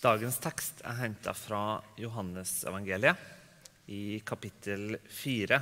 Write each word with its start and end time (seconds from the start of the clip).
Dagens 0.00 0.38
tekst 0.40 0.78
er 0.88 0.96
henta 0.96 1.34
fra 1.36 1.76
Johannesevangeliet 2.00 3.90
i 3.92 4.16
kapittel 4.24 4.94
4. 5.12 5.58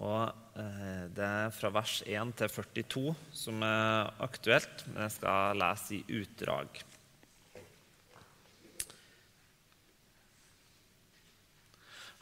Og 0.00 0.22
eh, 0.56 1.02
det 1.12 1.26
er 1.26 1.52
fra 1.52 1.68
vers 1.74 1.98
1 2.08 2.32
til 2.38 2.48
42 2.54 3.02
som 3.36 3.60
er 3.66 4.08
aktuelt, 4.24 4.86
men 4.88 5.04
jeg 5.04 5.14
skal 5.18 5.60
lese 5.60 5.98
i 5.98 6.20
utdrag. 6.22 6.80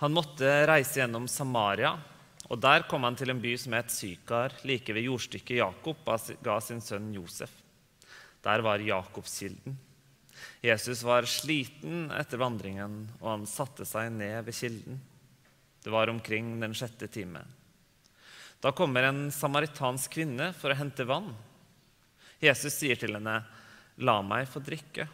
Han 0.03 0.19
måtte 0.19 0.51
reise 0.67 0.99
gjennom 1.05 1.31
Samaria, 1.31 1.95
og 2.51 2.59
der 2.67 2.89
kom 2.91 3.07
han 3.07 3.15
til 3.15 3.31
en 3.31 3.45
by 3.47 3.55
som 3.63 3.79
het 3.79 3.95
Sykar, 3.95 4.59
like 4.67 4.91
ved 4.91 5.07
jordstykket 5.07 5.63
Jakob 5.63 6.03
ga 6.43 6.59
sin 6.59 6.83
sønn 6.83 7.15
Josef. 7.15 7.55
Der 8.43 8.67
var 8.67 8.83
Jakobskilden. 8.83 9.79
Jesus 10.63 11.03
var 11.03 11.27
sliten 11.29 12.11
etter 12.15 12.41
vandringen, 12.41 13.07
og 13.21 13.29
han 13.29 13.49
satte 13.51 13.87
seg 13.89 14.13
ned 14.15 14.45
ved 14.47 14.57
kilden. 14.57 15.01
Det 15.83 15.91
var 15.91 16.11
omkring 16.13 16.55
den 16.61 16.75
sjette 16.79 17.09
time. 17.11 17.43
Da 18.63 18.71
kommer 18.71 19.09
en 19.09 19.25
samaritansk 19.35 20.15
kvinne 20.15 20.53
for 20.55 20.71
å 20.71 20.79
hente 20.79 21.07
vann. 21.09 21.33
Jesus 22.43 22.77
sier 22.79 22.99
til 22.99 23.17
henne, 23.19 23.43
'La 23.99 24.23
meg 24.23 24.47
få 24.49 24.63
drikke.' 24.63 25.09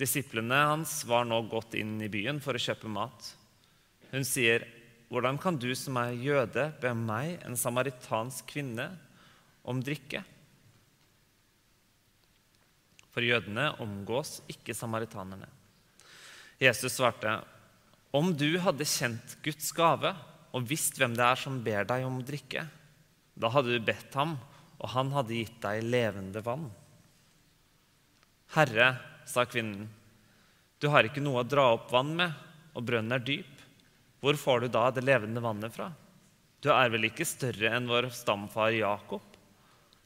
Disiplene 0.00 0.56
hans 0.72 1.04
var 1.06 1.24
nå 1.24 1.38
gått 1.48 1.76
inn 1.78 2.00
i 2.02 2.08
byen 2.10 2.40
for 2.42 2.56
å 2.56 2.64
kjøpe 2.64 2.88
mat. 2.90 3.34
Hun 4.10 4.24
sier, 4.24 4.66
'Hvordan 5.10 5.38
kan 5.40 5.56
du 5.56 5.74
som 5.74 5.96
er 5.96 6.16
jøde, 6.16 6.72
be 6.80 6.94
meg, 6.94 7.44
en 7.44 7.56
samaritansk 7.56 8.46
kvinne, 8.46 8.98
om 9.64 9.82
drikke?' 9.82 10.24
For 13.14 13.22
jødene 13.22 13.70
omgås 13.82 14.40
ikke 14.50 14.74
samaritanerne. 14.74 15.46
Jesus 16.58 16.98
svarte, 16.98 17.44
'Om 18.12 18.34
du 18.36 18.58
hadde 18.58 18.86
kjent 18.86 19.36
Guds 19.42 19.72
gave 19.72 20.14
og 20.54 20.66
visst 20.66 20.98
hvem 20.98 21.14
det 21.14 21.24
er 21.26 21.38
som 21.38 21.62
ber 21.62 21.84
deg 21.84 22.04
om 22.06 22.18
å 22.20 22.26
drikke,' 22.26 22.66
'da 23.34 23.48
hadde 23.50 23.74
du 23.74 23.80
bedt 23.80 24.14
ham, 24.14 24.38
og 24.78 24.88
han 24.90 25.10
hadde 25.10 25.34
gitt 25.34 25.60
deg 25.62 25.82
levende 25.82 26.42
vann.' 26.42 26.70
'Herre', 28.54 28.98
sa 29.26 29.44
kvinnen, 29.44 29.88
'du 30.78 30.88
har 30.90 31.04
ikke 31.04 31.22
noe 31.22 31.42
å 31.42 31.48
dra 31.48 31.72
opp 31.74 31.90
vann 31.90 32.14
med, 32.16 32.32
og 32.74 32.86
brønnen 32.86 33.12
er 33.12 33.22
dyp. 33.22 33.50
Hvor 34.20 34.34
får 34.38 34.60
du 34.60 34.68
da 34.68 34.90
det 34.90 35.04
levende 35.04 35.42
vannet 35.42 35.74
fra?' 35.74 35.92
'Du 36.60 36.70
er 36.70 36.90
vel 36.90 37.10
ikke 37.10 37.26
større 37.26 37.74
enn 37.74 37.86
vår 37.90 38.10
stamfar 38.10 38.70
Jakob?' 38.74 39.33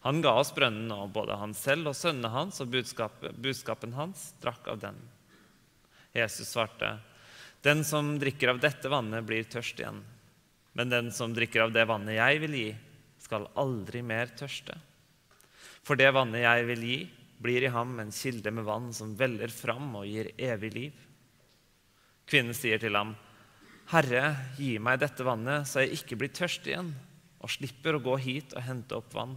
Han 0.09 0.23
ga 0.25 0.31
oss 0.41 0.55
brønnen, 0.56 0.89
og 0.89 1.11
både 1.12 1.37
han 1.37 1.51
selv 1.53 1.91
og 1.91 1.97
sønnene 1.98 2.31
hans 2.33 2.62
og 2.64 2.70
budskapen, 2.73 3.92
hans 3.92 4.31
drakk 4.41 4.70
av 4.73 4.78
den. 4.81 4.97
Jesus 6.17 6.48
svarte, 6.48 7.01
'Den 7.61 7.84
som 7.84 8.14
drikker 8.17 8.48
av 8.48 8.61
dette 8.62 8.89
vannet, 8.89 9.27
blir 9.27 9.45
tørst 9.45 9.83
igjen.' 9.83 10.01
'Men 10.73 10.89
den 10.89 11.11
som 11.12 11.34
drikker 11.34 11.61
av 11.61 11.73
det 11.73 11.84
vannet 11.84 12.17
jeg 12.17 12.41
vil 12.41 12.55
gi, 12.56 12.77
skal 13.19 13.51
aldri 13.55 14.01
mer 14.03 14.33
tørste.' 14.33 14.79
'For 15.84 15.95
det 15.95 16.14
vannet 16.14 16.41
jeg 16.41 16.64
vil 16.70 16.81
gi, 16.89 17.11
blir 17.42 17.62
i 17.64 17.75
ham 17.77 18.01
en 18.01 18.11
kilde 18.11 18.51
med 18.51 18.64
vann 18.64 18.89
som 18.95 19.12
veller 19.14 19.48
fram 19.48 19.95
og 19.95 20.06
gir 20.06 20.33
evig 20.39 20.73
liv.' 20.73 21.05
Kvinnen 22.25 22.55
sier 22.55 22.79
til 22.79 22.97
ham, 22.97 23.14
'Herre, 23.92 24.56
gi 24.56 24.79
meg 24.79 25.01
dette 25.01 25.20
vannet, 25.20 25.69
så 25.69 25.84
jeg 25.84 26.01
ikke 26.01 26.17
blir 26.17 26.33
tørst 26.33 26.64
igjen,' 26.64 26.97
'og 27.42 27.51
slipper 27.51 27.92
å 27.92 28.03
gå 28.03 28.17
hit 28.17 28.56
og 28.56 28.62
hente 28.62 28.97
opp 28.97 29.12
vann.' 29.12 29.36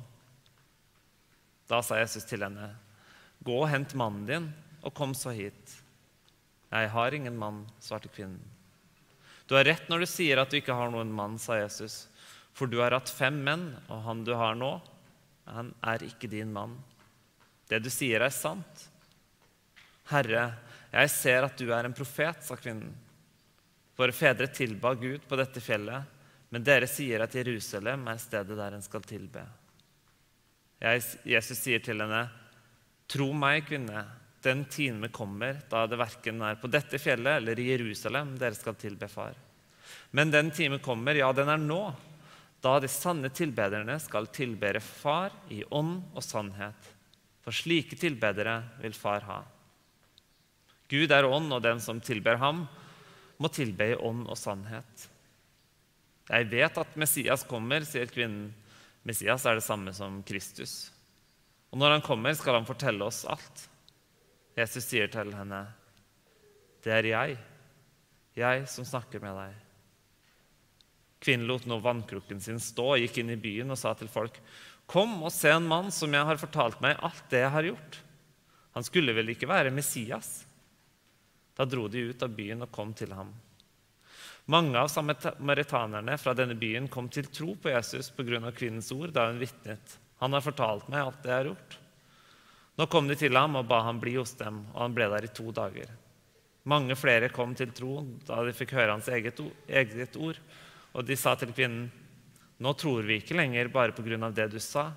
Da 1.71 1.79
sa 1.79 1.95
Jesus 2.01 2.27
til 2.27 2.43
henne, 2.43 2.73
'Gå 3.43 3.61
og 3.63 3.69
hent 3.71 3.95
mannen 3.95 4.25
din, 4.27 4.53
og 4.83 4.93
kom 4.93 5.13
så 5.15 5.31
hit.' 5.31 5.77
'Jeg 6.71 6.89
har 6.89 7.13
ingen 7.13 7.37
mann', 7.37 7.69
svarte 7.79 8.11
kvinnen. 8.11 8.43
'Du 9.47 9.55
har 9.55 9.63
rett 9.63 9.87
når 9.89 9.99
du 9.99 10.05
sier 10.05 10.37
at 10.37 10.49
du 10.49 10.57
ikke 10.59 10.75
har 10.75 10.91
noen 10.91 11.11
mann', 11.11 11.39
sa 11.39 11.55
Jesus. 11.55 12.07
'For 12.53 12.67
du 12.67 12.81
har 12.81 12.91
hatt 12.91 13.09
fem 13.09 13.43
menn, 13.43 13.77
og 13.89 14.03
han 14.03 14.23
du 14.23 14.33
har 14.35 14.55
nå, 14.55 14.81
han 15.47 15.73
er 15.81 16.03
ikke 16.03 16.29
din 16.29 16.51
mann.' 16.51 16.83
'Det 17.67 17.83
du 17.83 17.89
sier, 17.89 18.19
er 18.21 18.29
sant.' 18.29 18.89
'Herre, 20.11 20.57
jeg 20.91 21.09
ser 21.09 21.43
at 21.43 21.57
du 21.57 21.71
er 21.71 21.85
en 21.85 21.93
profet', 21.93 22.43
sa 22.43 22.55
kvinnen. 22.55 22.93
Våre 23.95 24.11
fedre 24.11 24.47
tilba 24.47 24.93
Gud 24.93 25.21
på 25.27 25.37
dette 25.37 25.61
fjellet, 25.61 26.03
men 26.49 26.63
dere 26.63 26.87
sier 26.87 27.21
at 27.21 27.35
Jerusalem 27.35 28.07
er 28.07 28.17
stedet 28.17 28.57
der 28.57 28.73
en 28.73 28.81
skal 28.81 29.01
tilbe. 29.01 29.45
Jesus 30.81 31.59
sier 31.61 31.81
til 31.83 32.01
henne, 32.01 32.25
'Tro 33.07 33.31
meg, 33.35 33.67
kvinne, 33.67 34.05
den 34.41 34.63
time 34.65 35.11
kommer 35.13 35.59
da 35.69 35.85
det 35.85 35.99
verken 35.99 36.41
er 36.41 36.55
på 36.57 36.69
dette 36.71 36.97
fjellet 36.97 37.37
eller 37.37 37.59
i 37.59 37.67
Jerusalem 37.69 38.37
dere 38.39 38.57
skal 38.57 38.75
tilbe 38.75 39.07
Far.' 39.11 39.37
Men 40.11 40.31
den 40.31 40.51
time 40.51 40.79
kommer, 40.79 41.15
ja, 41.15 41.31
den 41.31 41.49
er 41.49 41.59
nå, 41.59 41.93
da 42.61 42.79
de 42.79 42.87
sanne 42.91 43.29
tilbederne 43.33 43.97
skal 43.99 44.27
tilbere 44.33 44.79
Far 44.79 45.31
i 45.49 45.63
ånd 45.69 46.01
og 46.13 46.23
sannhet. 46.23 46.89
For 47.41 47.55
slike 47.55 47.97
tilbedere 47.97 48.61
vil 48.81 48.93
Far 48.93 49.25
ha. 49.25 49.39
Gud 50.91 51.11
er 51.11 51.25
ånd, 51.25 51.51
og 51.55 51.63
den 51.63 51.79
som 51.81 52.01
tilber 52.03 52.37
ham, 52.37 52.65
må 53.41 53.49
tilbe 53.49 53.87
i 53.93 53.97
ånd 53.97 54.27
og 54.29 54.37
sannhet. 54.37 55.07
Jeg 56.29 56.49
vet 56.51 56.77
at 56.77 56.97
Messias 56.99 57.43
kommer, 57.47 57.83
sier 57.87 58.11
kvinnen. 58.11 58.51
Messias 59.07 59.45
er 59.45 59.57
det 59.57 59.65
samme 59.65 59.93
som 59.97 60.21
Kristus. 60.23 60.91
Og 61.71 61.79
når 61.79 61.97
han 61.97 62.05
kommer, 62.05 62.35
skal 62.37 62.59
han 62.59 62.67
fortelle 62.67 63.05
oss 63.05 63.23
alt. 63.29 63.65
Jesus 64.57 64.85
sier 64.85 65.07
til 65.07 65.33
henne, 65.33 65.67
'Det 66.83 66.91
er 66.91 67.05
jeg, 67.05 67.37
jeg 68.35 68.67
som 68.67 68.85
snakker 68.85 69.21
med 69.21 69.35
deg.' 69.35 69.59
Kvinnen 71.21 71.47
lot 71.47 71.65
nå 71.65 71.79
vannkrukken 71.79 72.41
sin 72.41 72.59
stå 72.59 72.97
gikk 72.97 73.17
inn 73.21 73.29
i 73.29 73.35
byen 73.35 73.71
og 73.71 73.77
sa 73.77 73.93
til 73.93 74.07
folk, 74.07 74.39
'Kom 74.87 75.23
og 75.23 75.31
se 75.31 75.49
en 75.49 75.67
mann 75.67 75.91
som 75.91 76.13
jeg 76.13 76.25
har 76.25 76.37
fortalt 76.37 76.81
meg 76.81 76.97
alt 77.01 77.29
det 77.29 77.39
jeg 77.39 77.51
har 77.51 77.63
gjort.' 77.63 78.01
Han 78.73 78.83
skulle 78.83 79.13
vel 79.13 79.29
ikke 79.29 79.47
være 79.47 79.71
Messias? 79.71 80.45
Da 81.55 81.65
dro 81.65 81.87
de 81.87 82.09
ut 82.09 82.23
av 82.23 82.29
byen 82.29 82.61
og 82.61 82.71
kom 82.71 82.93
til 82.93 83.11
ham. 83.13 83.33
Mange 84.45 84.79
av 84.79 84.87
samaritanerne 84.89 86.17
fra 86.17 86.33
denne 86.33 86.55
byen 86.57 86.87
kom 86.89 87.09
til 87.09 87.29
tro 87.29 87.53
på 87.55 87.69
Jesus 87.69 88.09
pga. 88.09 88.51
kvinnens 88.51 88.91
ord 88.91 89.13
da 89.13 89.27
hun 89.27 89.39
vitnet. 89.39 89.99
Han 90.19 90.33
har 90.33 90.41
fortalt 90.41 90.87
meg 90.89 91.01
alt 91.01 91.23
det 91.23 91.29
jeg 91.29 91.37
har 91.37 91.49
gjort. 91.51 91.77
Nå 92.77 92.87
kom 92.87 93.07
de 93.07 93.15
til 93.15 93.35
ham 93.37 93.55
og 93.59 93.67
ba 93.67 93.81
ham 93.85 93.99
bli 93.99 94.15
hos 94.15 94.33
dem, 94.39 94.63
og 94.73 94.81
han 94.81 94.93
ble 94.95 95.07
der 95.11 95.27
i 95.27 95.33
to 95.33 95.51
dager. 95.51 95.89
Mange 96.63 96.95
flere 96.95 97.29
kom 97.33 97.55
til 97.57 97.71
tro 97.73 98.01
da 98.27 98.41
de 98.45 98.53
fikk 98.53 98.75
høre 98.77 98.93
hans 98.93 99.09
eget 99.09 100.17
ord, 100.17 100.37
og 100.93 101.05
de 101.05 101.17
sa 101.17 101.35
til 101.35 101.53
kvinnen, 101.53 101.89
nå 102.61 102.73
tror 102.77 103.05
vi 103.05 103.17
ikke 103.21 103.37
lenger 103.37 103.71
bare 103.73 103.95
pga. 103.97 104.29
det 104.29 104.51
du 104.51 104.59
sa. 104.59 104.91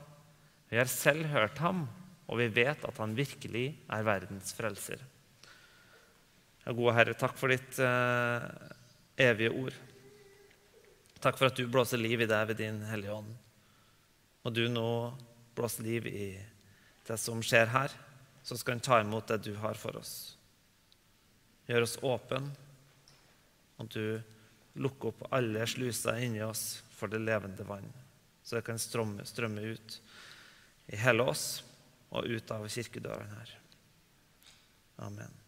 Vi 0.69 0.77
har 0.77 0.87
selv 0.87 1.27
hørt 1.27 1.59
ham, 1.59 1.89
og 2.29 2.39
vi 2.39 2.49
vet 2.49 2.85
at 2.85 2.99
han 2.99 3.15
virkelig 3.17 3.79
er 3.89 4.03
verdens 4.05 4.53
frelser. 4.53 4.99
Ja, 6.65 6.73
gode 6.73 6.95
Herre, 6.97 7.15
takk 7.15 7.37
for 7.37 7.49
ditt 7.53 7.79
eh, 7.79 8.49
evige 9.17 9.51
ord. 9.51 9.77
Takk 11.21 11.39
for 11.39 11.49
at 11.49 11.57
du 11.57 11.67
blåser 11.71 12.01
liv 12.01 12.21
i 12.21 12.29
deg 12.29 12.49
ved 12.51 12.61
din 12.61 12.83
Hellige 12.89 13.15
Ånd. 13.15 13.31
Må 14.45 14.53
du 14.53 14.67
nå 14.69 14.89
blåse 15.57 15.83
liv 15.83 16.07
i 16.11 16.29
det 17.07 17.17
som 17.21 17.41
skjer 17.45 17.71
her, 17.73 17.93
så 18.45 18.59
skal 18.61 18.77
en 18.77 18.85
ta 18.85 19.01
imot 19.01 19.29
det 19.31 19.41
du 19.47 19.55
har 19.61 19.79
for 19.81 19.97
oss. 19.97 20.35
Gjør 21.69 21.87
oss 21.87 21.97
åpne, 22.05 22.43
og 23.81 23.89
du 23.93 24.21
lukker 24.81 25.13
opp 25.13 25.29
alle 25.33 25.65
sluser 25.71 26.21
inni 26.25 26.43
oss 26.45 26.83
for 26.93 27.09
det 27.13 27.23
levende 27.23 27.65
vann, 27.69 27.89
så 28.45 28.59
det 28.59 28.67
kan 28.67 28.81
strømme, 28.81 29.25
strømme 29.25 29.65
ut 29.65 30.01
i 30.93 30.99
hele 31.01 31.25
oss 31.25 31.63
og 32.13 32.29
ut 32.29 32.53
av 32.53 32.67
kirkedørene 32.69 33.41
her. 33.41 33.55
Amen. 35.07 35.44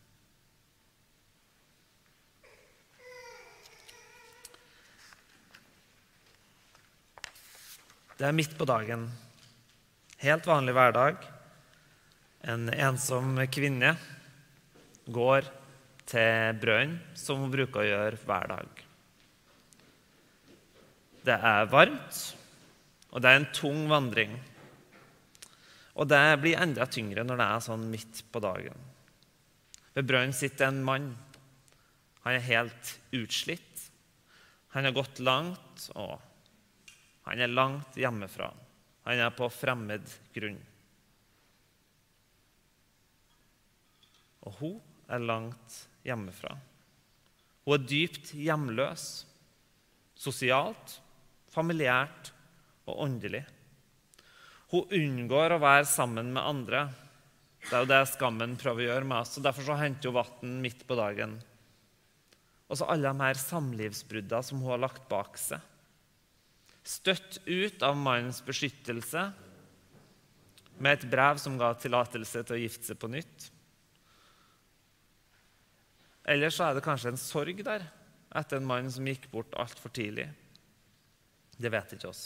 Det 8.16 8.24
er 8.24 8.32
midt 8.32 8.54
på 8.56 8.64
dagen. 8.64 9.02
Helt 10.22 10.46
vanlig 10.48 10.72
hverdag. 10.72 11.18
En 12.48 12.70
ensom 12.72 13.34
kvinne 13.52 13.90
går 15.12 15.44
til 16.08 16.56
brønnen, 16.62 16.94
som 17.12 17.42
hun 17.42 17.52
bruker 17.52 17.82
å 17.82 17.90
gjøre 17.90 18.20
hver 18.22 18.48
dag. 18.54 18.80
Det 21.28 21.36
er 21.50 21.68
varmt, 21.68 22.20
og 23.10 23.20
det 23.20 23.28
er 23.28 23.40
en 23.42 23.48
tung 23.58 23.82
vandring. 23.90 24.32
Og 26.00 26.08
det 26.08 26.22
blir 26.40 26.62
enda 26.62 26.86
tyngre 26.88 27.24
når 27.26 27.42
det 27.42 27.48
er 27.50 27.66
sånn 27.66 27.84
midt 27.92 28.22
på 28.32 28.40
dagen. 28.40 28.86
Ved 29.92 30.08
brønnen 30.08 30.32
sitter 30.36 30.70
en 30.70 30.80
mann. 30.88 31.10
Han 32.24 32.38
er 32.38 32.48
helt 32.48 32.94
utslitt. 33.12 33.84
Han 34.72 34.88
har 34.88 34.96
gått 34.96 35.20
langt 35.20 35.90
og 35.92 36.16
han 37.26 37.42
er 37.42 37.50
langt 37.50 37.98
hjemmefra. 37.98 38.52
Han 39.06 39.22
er 39.22 39.34
på 39.34 39.48
fremmed 39.50 40.06
grunn. 40.34 40.58
Og 44.46 44.60
hun 44.60 44.76
er 45.10 45.26
langt 45.26 45.80
hjemmefra. 46.06 46.54
Hun 47.66 47.74
er 47.74 47.86
dypt 47.90 48.30
hjemløs, 48.38 49.08
sosialt, 50.14 51.00
familiært 51.50 52.30
og 52.86 53.02
åndelig. 53.08 53.42
Hun 54.70 54.94
unngår 54.94 55.56
å 55.56 55.62
være 55.62 55.86
sammen 55.90 56.30
med 56.34 56.46
andre. 56.46 56.86
Det 57.66 57.74
er 57.74 57.82
jo 57.82 57.90
det 57.90 58.02
skammen 58.12 58.54
prøver 58.60 58.84
å 58.84 58.90
gjøre 58.92 59.10
med 59.10 59.18
oss. 59.18 59.36
og 59.38 59.46
Derfor 59.46 59.66
så 59.66 59.78
henter 59.80 60.12
hun 60.12 60.20
vann 60.20 60.58
midt 60.62 60.86
på 60.86 60.98
dagen. 60.98 61.38
Og 62.66 62.78
så 62.78 62.86
alle 62.90 63.10
de 63.10 63.26
her 63.26 63.38
samlivsbruddene 63.38 64.46
som 64.46 64.62
hun 64.62 64.74
har 64.74 64.82
lagt 64.86 65.08
bak 65.10 65.38
seg. 65.38 65.62
Støtt 66.86 67.40
ut 67.46 67.82
av 67.82 67.98
mannens 67.98 68.38
beskyttelse 68.46 69.24
med 70.78 70.92
et 70.92 71.06
brev 71.10 71.40
som 71.42 71.56
ga 71.58 71.72
tillatelse 71.80 72.44
til 72.46 72.56
å 72.56 72.60
gifte 72.60 72.92
seg 72.92 73.00
på 73.00 73.10
nytt. 73.10 73.50
Eller 76.26 76.52
så 76.52 76.66
er 76.66 76.76
det 76.76 76.84
kanskje 76.86 77.14
en 77.14 77.20
sorg 77.20 77.62
der 77.66 77.86
etter 78.36 78.60
en 78.60 78.68
mann 78.68 78.90
som 78.92 79.06
gikk 79.06 79.28
bort 79.32 79.54
altfor 79.58 79.92
tidlig. 79.94 80.26
Det 81.56 81.70
vet 81.72 81.96
ikke 81.96 82.10
oss. 82.10 82.24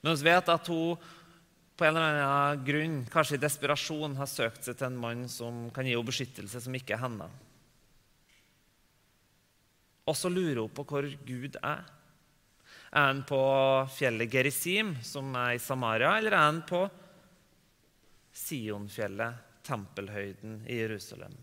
Men 0.00 0.16
vi 0.16 0.30
vet 0.30 0.48
at 0.48 0.70
hun 0.70 1.00
på 1.76 1.86
en 1.86 1.96
eller 1.96 2.18
annen 2.20 2.64
grunn, 2.64 2.96
kanskje 3.08 3.38
i 3.38 3.40
desperasjon, 3.40 4.18
har 4.18 4.28
søkt 4.28 4.66
seg 4.66 4.76
til 4.76 4.90
en 4.90 4.98
mann 5.00 5.22
som 5.32 5.62
kan 5.72 5.86
gi 5.86 5.94
henne 5.94 6.04
beskyttelse, 6.04 6.60
som 6.60 6.74
ikke 6.76 6.92
er 6.92 7.00
henne. 7.06 7.28
Og 10.04 10.16
så 10.16 10.28
lurer 10.28 10.60
hun 10.60 10.74
på 10.76 10.84
hvor 10.84 11.08
Gud 11.24 11.56
er. 11.62 11.86
Er 12.90 13.06
han 13.06 13.22
på 13.22 13.38
fjellet 13.94 14.32
Gerisim, 14.32 14.96
som 15.06 15.30
er 15.38 15.54
i 15.54 15.62
Samaria, 15.62 16.16
eller 16.18 16.34
er 16.34 16.46
han 16.48 16.62
på 16.66 16.82
Sionfjellet, 18.34 19.46
tempelhøyden 19.62 20.64
i 20.66 20.80
Jerusalem? 20.80 21.36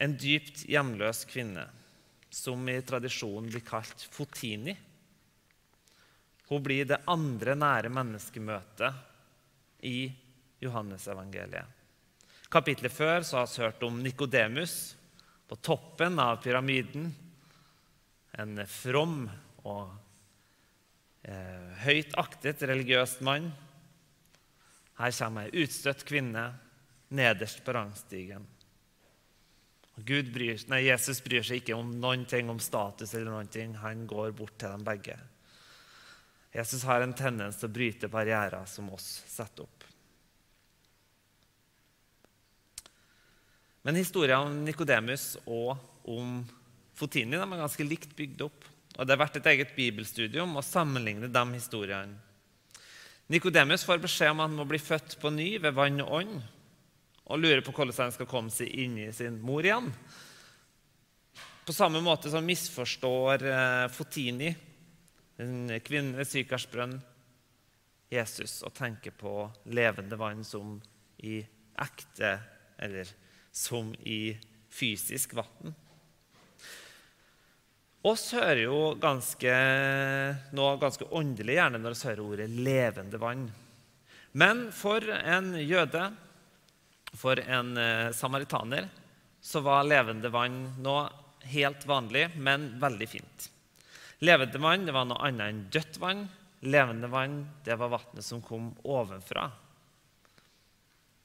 En 0.00 0.14
dypt 0.16 0.62
hjemløs 0.64 1.26
kvinne, 1.28 1.66
som 2.32 2.62
i 2.72 2.78
tradisjonen 2.86 3.50
blir 3.52 3.66
kalt 3.66 4.06
Fotini. 4.14 4.72
Hun 6.48 6.62
blir 6.64 6.88
det 6.88 7.02
andre 7.10 7.52
nære 7.58 7.90
menneskemøtet 7.92 9.84
i 9.84 10.08
Johannesevangeliet. 10.64 11.76
Kapitlet 12.50 12.92
før 12.92 13.20
så 13.28 13.42
har 13.42 13.50
vi 13.50 13.62
hørt 13.62 13.84
om 13.86 14.00
Nikodemus 14.00 14.78
på 15.50 15.56
toppen 15.56 16.18
av 16.22 16.36
pyramiden. 16.44 17.08
En 18.38 18.60
from 18.70 19.24
og 19.66 19.90
eh, 21.26 21.72
høyt 21.82 22.14
aktet 22.22 22.62
religiøst 22.70 23.24
mann. 23.26 23.48
Her 25.00 25.16
kommer 25.16 25.48
ei 25.48 25.64
utstøtt 25.64 26.04
kvinne 26.06 26.44
nederst 27.18 27.64
på 27.66 27.74
rangstigen. 27.74 28.46
Bryr, 29.98 30.62
nei, 30.70 30.84
Jesus 30.86 31.18
bryr 31.24 31.42
seg 31.42 31.64
ikke 31.64 31.74
om 31.74 31.96
noen 31.98 32.22
ting 32.30 32.46
om 32.48 32.62
status. 32.62 33.10
eller 33.14 33.34
noen 33.34 33.50
ting. 33.50 33.74
Han 33.82 34.06
går 34.06 34.30
bort 34.30 34.54
til 34.54 34.70
dem 34.70 34.86
begge. 34.86 35.18
Jesus 36.54 36.86
har 36.86 37.02
en 37.02 37.14
tendens 37.14 37.58
til 37.58 37.66
å 37.66 37.74
bryte 37.74 38.08
barrierer 38.08 38.70
som 38.70 38.86
oss 38.94 39.24
setter 39.26 39.66
opp. 39.66 39.79
Men 43.82 43.96
historien 43.96 44.44
om 44.44 44.58
Nikodemus 44.64 45.34
og 45.46 45.76
om 46.08 46.40
Fotini 46.96 47.38
er 47.38 47.60
ganske 47.62 47.86
likt 47.86 48.12
bygd 48.16 48.44
opp. 48.44 48.66
Og 48.98 49.06
Det 49.06 49.14
har 49.14 49.22
vært 49.22 49.38
et 49.40 49.50
eget 49.54 49.76
bibelstudium 49.76 50.58
å 50.58 50.64
sammenligne 50.64 51.30
de 51.32 51.44
historiene. 51.54 52.18
Nikodemus 53.30 53.84
får 53.86 54.02
beskjed 54.02 54.32
om 54.32 54.40
at 54.42 54.50
han 54.50 54.56
må 54.58 54.66
bli 54.66 54.80
født 54.82 55.14
på 55.22 55.30
ny 55.30 55.52
ved 55.62 55.76
vann 55.76 56.02
og 56.02 56.16
ånd 56.18 56.40
og 57.30 57.38
lurer 57.38 57.62
på 57.62 57.70
hvordan 57.70 58.08
han 58.08 58.14
skal 58.14 58.26
komme 58.26 58.50
seg 58.50 58.72
inn 58.82 58.96
i 58.98 59.12
sin 59.14 59.36
mor 59.38 59.62
igjen. 59.62 59.86
På 61.62 61.74
samme 61.76 62.00
måte 62.02 62.32
som 62.32 62.42
misforstår 62.42 63.44
eh, 63.46 63.86
Fotini, 63.94 64.50
en 65.38 65.70
kvinne 65.86 66.18
ved 66.18 66.26
Sykarsbrønn, 66.26 66.96
Jesus 68.10 68.58
og 68.66 68.74
tenker 68.74 69.14
på 69.14 69.44
levende 69.70 70.18
vann 70.18 70.42
som 70.44 70.74
i 71.22 71.38
ekte, 71.78 72.32
eller 72.82 73.12
som 73.52 73.94
i 74.00 74.36
fysisk 74.70 75.34
vann. 75.38 75.74
Oss 78.02 78.30
hører 78.32 78.62
jo 78.62 78.78
ganske, 78.96 79.52
noe 80.56 80.78
ganske 80.80 81.04
åndelig 81.12 81.58
gjerne 81.58 81.80
når 81.82 81.96
vi 81.96 82.08
hører 82.08 82.24
ordet 82.24 82.48
'levende 82.48 83.18
vann'. 83.20 83.50
Men 84.32 84.70
for 84.72 85.04
en 85.04 85.52
jøde 85.58 86.06
for 87.12 87.40
en 87.40 87.76
eh, 87.76 88.12
samaritaner 88.12 88.88
så 89.40 89.60
var 89.60 89.84
levende 89.84 90.28
vann 90.28 90.62
noe 90.82 91.08
helt 91.50 91.86
vanlig, 91.86 92.28
men 92.36 92.80
veldig 92.80 93.08
fint. 93.08 93.50
Levende 94.20 94.60
vann 94.60 94.86
det 94.86 94.94
var 94.94 95.08
noe 95.08 95.24
annet 95.26 95.48
enn 95.48 95.62
dødt 95.72 95.98
vann. 96.00 96.28
Levende 96.60 97.08
vann 97.08 97.42
det 97.64 97.76
var 97.80 97.92
vannet 97.96 98.24
som 98.24 98.42
kom 98.44 98.70
ovenfra. 98.84 99.48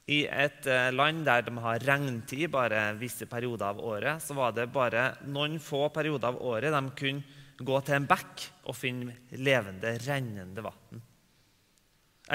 I 0.05 0.19
et 0.29 0.67
eh, 0.69 0.91
land 0.93 1.23
der 1.25 1.41
de 1.47 1.53
har 1.63 1.81
regntid 1.81 2.51
bare 2.53 2.91
visse 2.99 3.25
perioder 3.29 3.71
av 3.71 3.81
året, 3.81 4.21
så 4.21 4.35
var 4.37 4.53
det 4.53 4.67
bare 4.73 5.15
noen 5.25 5.57
få 5.57 5.87
perioder 5.93 6.29
av 6.29 6.41
året 6.45 6.75
de 6.75 6.81
kunne 6.99 7.41
gå 7.65 7.79
til 7.87 7.97
en 7.97 8.07
bekk 8.09 8.43
og 8.67 8.77
finne 8.77 9.15
levende, 9.31 9.95
rennende 10.05 10.61
vann. 10.61 11.01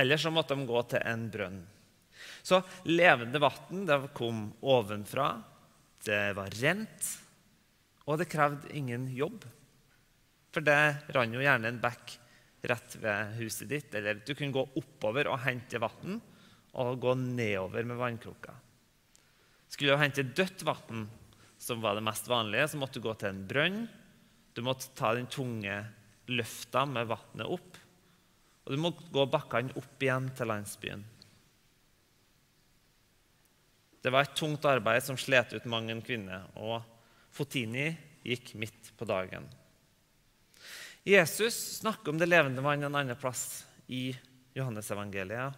Eller 0.00 0.18
så 0.18 0.32
måtte 0.34 0.56
de 0.56 0.66
gå 0.66 0.82
til 0.90 1.04
en 1.06 1.28
brønn. 1.30 1.60
Så 2.42 2.60
levende 2.88 3.40
vann 3.42 3.86
kom 4.16 4.48
ovenfra, 4.62 5.30
det 6.06 6.22
var 6.34 6.54
rent, 6.62 7.10
og 8.08 8.18
det 8.18 8.30
krevde 8.32 8.72
ingen 8.74 9.06
jobb. 9.14 9.44
For 10.50 10.64
det 10.66 10.80
rant 11.14 11.36
jo 11.36 11.42
gjerne 11.44 11.70
en 11.70 11.82
bekk 11.82 12.16
rett 12.66 12.96
ved 13.00 13.36
huset 13.38 13.68
ditt. 13.70 13.94
Eller 13.94 14.18
du 14.24 14.32
kunne 14.34 14.56
gå 14.56 14.64
oppover 14.80 15.30
og 15.30 15.42
hente 15.44 15.78
vann, 15.82 16.18
og 16.78 17.00
gå 17.02 17.14
nedover 17.18 17.86
med 17.86 17.98
vannkrukka. 17.98 18.54
Skulle 19.70 19.94
du 19.94 20.02
hente 20.02 20.26
dødt 20.26 20.64
vann, 20.66 21.06
som 21.60 21.82
var 21.82 21.96
det 21.96 22.04
mest 22.06 22.28
vanlige, 22.30 22.68
så 22.68 22.80
måtte 22.80 22.98
du 22.98 23.06
gå 23.06 23.14
til 23.20 23.30
en 23.30 23.46
brønn. 23.46 23.80
Du 24.54 24.62
måtte 24.66 24.90
ta 24.96 25.12
den 25.14 25.28
tunge 25.30 25.76
løfta 26.30 26.86
med 26.88 27.10
vannet 27.10 27.46
opp. 27.46 27.78
Og 28.64 28.74
du 28.74 28.80
måtte 28.80 29.08
gå 29.12 29.24
bakkene 29.30 29.74
opp 29.78 30.02
igjen 30.02 30.30
til 30.36 30.50
landsbyen. 30.50 31.04
Det 34.00 34.12
var 34.14 34.24
et 34.24 34.36
tungt 34.38 34.64
arbeid 34.64 35.04
som 35.04 35.18
slet 35.20 35.52
ut 35.52 35.66
mang 35.68 35.90
en 35.92 36.00
kvinne, 36.04 36.38
og 36.56 36.80
Fotini 37.30 37.90
gikk 38.24 38.54
midt 38.58 38.92
på 38.96 39.06
dagen. 39.08 39.44
Jesus 41.04 41.56
snakker 41.80 42.12
om 42.12 42.20
det 42.20 42.28
levende 42.28 42.64
vann 42.64 42.84
en 42.84 42.96
annen 42.96 43.18
plass 43.20 43.66
i 43.92 44.10
Johannesevangeliet. 44.56 45.52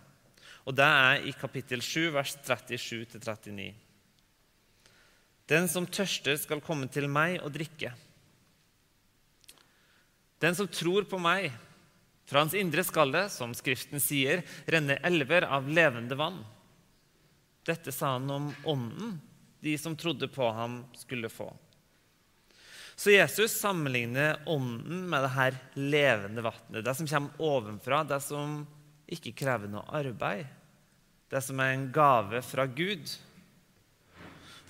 Og 0.62 0.76
det 0.78 0.86
er 0.86 1.26
i 1.26 1.34
kapittel 1.34 1.82
7, 1.82 2.12
vers 2.14 2.36
37-39. 2.46 3.72
Den 5.50 5.68
som 5.68 5.88
tørster, 5.90 6.38
skal 6.38 6.62
komme 6.64 6.86
til 6.92 7.08
meg 7.10 7.40
og 7.42 7.52
drikke. 7.54 7.90
Den 10.42 10.56
som 10.58 10.70
tror 10.70 11.06
på 11.10 11.18
meg, 11.22 11.50
fra 12.26 12.44
hans 12.44 12.54
indre 12.56 12.84
skal 12.86 13.12
det, 13.14 13.26
som 13.34 13.52
Skriften 13.54 14.00
sier, 14.00 14.44
renne 14.70 14.96
elver 15.04 15.44
av 15.50 15.66
levende 15.68 16.16
vann. 16.18 16.40
Dette 17.66 17.92
sa 17.94 18.14
han 18.16 18.30
om 18.30 18.48
ånden 18.66 19.18
de 19.62 19.78
som 19.78 19.94
trodde 19.96 20.26
på 20.28 20.48
ham, 20.50 20.84
skulle 20.98 21.28
få. 21.30 21.52
Så 22.96 23.10
Jesus 23.10 23.54
sammenligner 23.60 24.42
ånden 24.46 25.04
med 25.10 25.22
det 25.22 25.30
her 25.36 25.58
levende 25.78 26.42
vannet, 26.42 26.82
det 26.82 26.94
som 26.98 27.06
kommer 27.06 27.44
ovenfra, 27.46 28.02
det 28.04 28.18
som 28.26 28.64
ikke 29.12 29.34
krever 29.36 29.70
noe 29.70 29.84
arbeid, 29.94 30.48
det 31.32 31.40
som 31.44 31.60
er 31.62 31.74
en 31.74 31.86
gave 31.94 32.42
fra 32.44 32.66
Gud. 32.68 33.12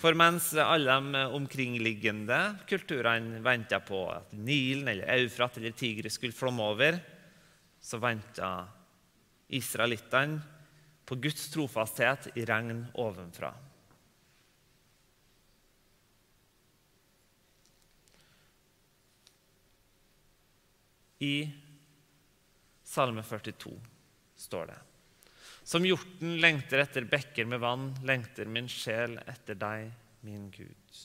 For 0.02 0.18
mens 0.18 0.48
alle 0.58 0.96
de 0.98 1.22
omkringliggende 1.36 2.38
kulturene 2.66 3.42
venta 3.42 3.78
på 3.86 4.00
at 4.10 4.32
Nilen 4.34 4.90
eller 4.90 5.10
Eufrat 5.14 5.58
eller 5.60 5.74
Tigris 5.78 6.18
skulle 6.18 6.34
flomme 6.34 6.64
over, 6.74 6.98
så 7.82 8.00
venta 8.02 8.50
israelittene 9.52 10.40
på 11.06 11.18
Guds 11.22 11.48
trofasthet 11.52 12.32
i 12.38 12.46
regn 12.48 12.86
ovenfra. 12.98 13.52
I 21.22 21.36
Salme 22.82 23.22
42 23.22 23.91
står 24.42 24.72
det 24.72 24.78
Som 25.62 25.86
hjorten 25.86 26.36
lengter 26.42 26.82
etter 26.82 27.06
bekker 27.06 27.46
med 27.48 27.62
vann, 27.62 27.88
lengter 28.02 28.50
min 28.50 28.68
sjel 28.70 29.16
etter 29.22 29.58
deg, 29.58 29.90
min 30.26 30.48
Gud. 30.50 31.02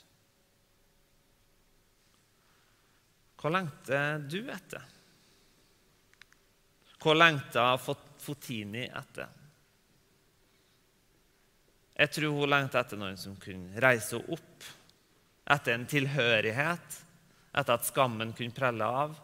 Hva 3.37 3.51
lengter 3.53 4.23
du 4.25 4.39
etter? 4.49 4.93
Hva 6.97 7.13
lengter 7.13 7.77
Fotini 7.77 8.87
etter? 8.89 9.29
Jeg 11.97 12.13
tror 12.13 12.33
hun 12.37 12.49
lengta 12.49 12.81
etter 12.81 12.99
noen 12.99 13.17
som 13.17 13.37
kunne 13.41 13.77
reise 13.81 14.17
henne 14.17 14.37
opp, 14.37 14.65
etter 15.49 15.73
en 15.73 15.85
tilhørighet, 15.89 16.97
etter 17.57 17.77
at 17.77 17.87
skammen 17.87 18.33
kunne 18.37 18.53
prelle 18.53 18.85
av. 18.85 19.15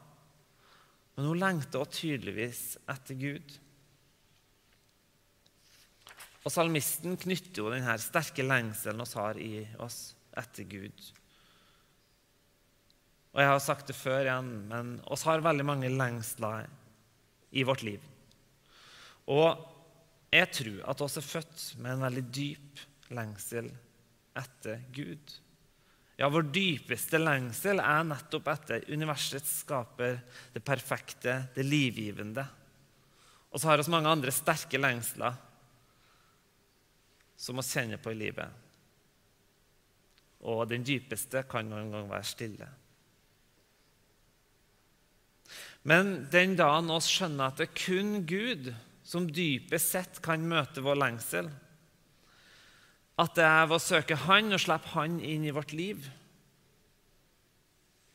Men 1.14 1.28
hun 1.30 1.42
lengta 1.42 1.84
tydeligvis 1.86 2.64
etter 2.90 3.18
Gud. 3.20 3.58
Og 6.44 6.52
Salmisten 6.52 7.16
knytter 7.20 7.62
jo 7.62 7.72
denne 7.72 7.96
sterke 8.04 8.44
lengselen 8.44 9.04
vi 9.04 9.20
har 9.20 9.40
i 9.40 9.52
oss 9.84 10.00
etter 10.36 10.68
Gud. 10.68 11.06
Og 13.34 13.42
Jeg 13.42 13.50
har 13.50 13.62
sagt 13.64 13.88
det 13.90 13.96
før 13.98 14.28
igjen, 14.28 14.50
men 14.70 14.98
oss 15.10 15.24
har 15.26 15.42
veldig 15.42 15.66
mange 15.66 15.90
lengsler 15.90 16.68
i 17.56 17.64
vårt 17.66 17.86
liv. 17.86 18.02
Og 19.32 19.56
jeg 20.34 20.50
tror 20.58 20.84
at 20.92 21.02
oss 21.06 21.16
er 21.18 21.26
født 21.26 21.64
med 21.80 21.96
en 21.96 22.06
veldig 22.08 22.26
dyp 22.34 22.84
lengsel 23.14 23.70
etter 24.38 24.84
Gud. 24.94 25.34
Ja, 26.20 26.30
vår 26.30 26.46
dypeste 26.54 27.18
lengsel 27.22 27.82
er 27.82 28.04
nettopp 28.06 28.52
etter 28.52 28.86
universets 28.94 29.62
skaper, 29.64 30.20
det 30.54 30.62
perfekte, 30.66 31.40
det 31.56 31.66
livgivende. 31.66 32.46
Og 33.54 33.62
så 33.62 33.70
har 33.70 33.82
vi 33.82 33.94
mange 33.94 34.12
andre 34.12 34.34
sterke 34.34 34.82
lengsler 34.82 35.40
som 37.38 37.58
vi 37.60 37.66
kjenner 37.68 38.02
på 38.02 38.14
i 38.14 38.20
livet. 38.20 38.62
Og 40.44 40.66
den 40.70 40.84
dypeste 40.86 41.46
kan 41.50 41.70
noen 41.70 41.92
gang 41.94 42.10
være 42.12 42.28
stille. 42.28 42.70
Men 45.88 46.16
den 46.32 46.56
dagen 46.60 46.92
vi 46.92 47.00
skjønner 47.04 47.52
at 47.52 47.60
det 47.60 47.70
er 47.70 47.80
kun 47.80 48.12
Gud 48.28 48.72
som 49.04 49.28
dypest 49.28 49.96
sett 49.96 50.20
kan 50.24 50.46
møte 50.48 50.84
vår 50.84 51.00
lengsel, 51.00 51.50
at 53.20 53.36
det 53.38 53.46
er 53.46 53.68
ved 53.68 53.78
å 53.78 53.84
søke 53.84 54.18
Han 54.26 54.56
og 54.56 54.62
slippe 54.64 54.94
Han 54.96 55.20
inn 55.22 55.44
i 55.46 55.52
vårt 55.54 55.70
liv 55.78 56.00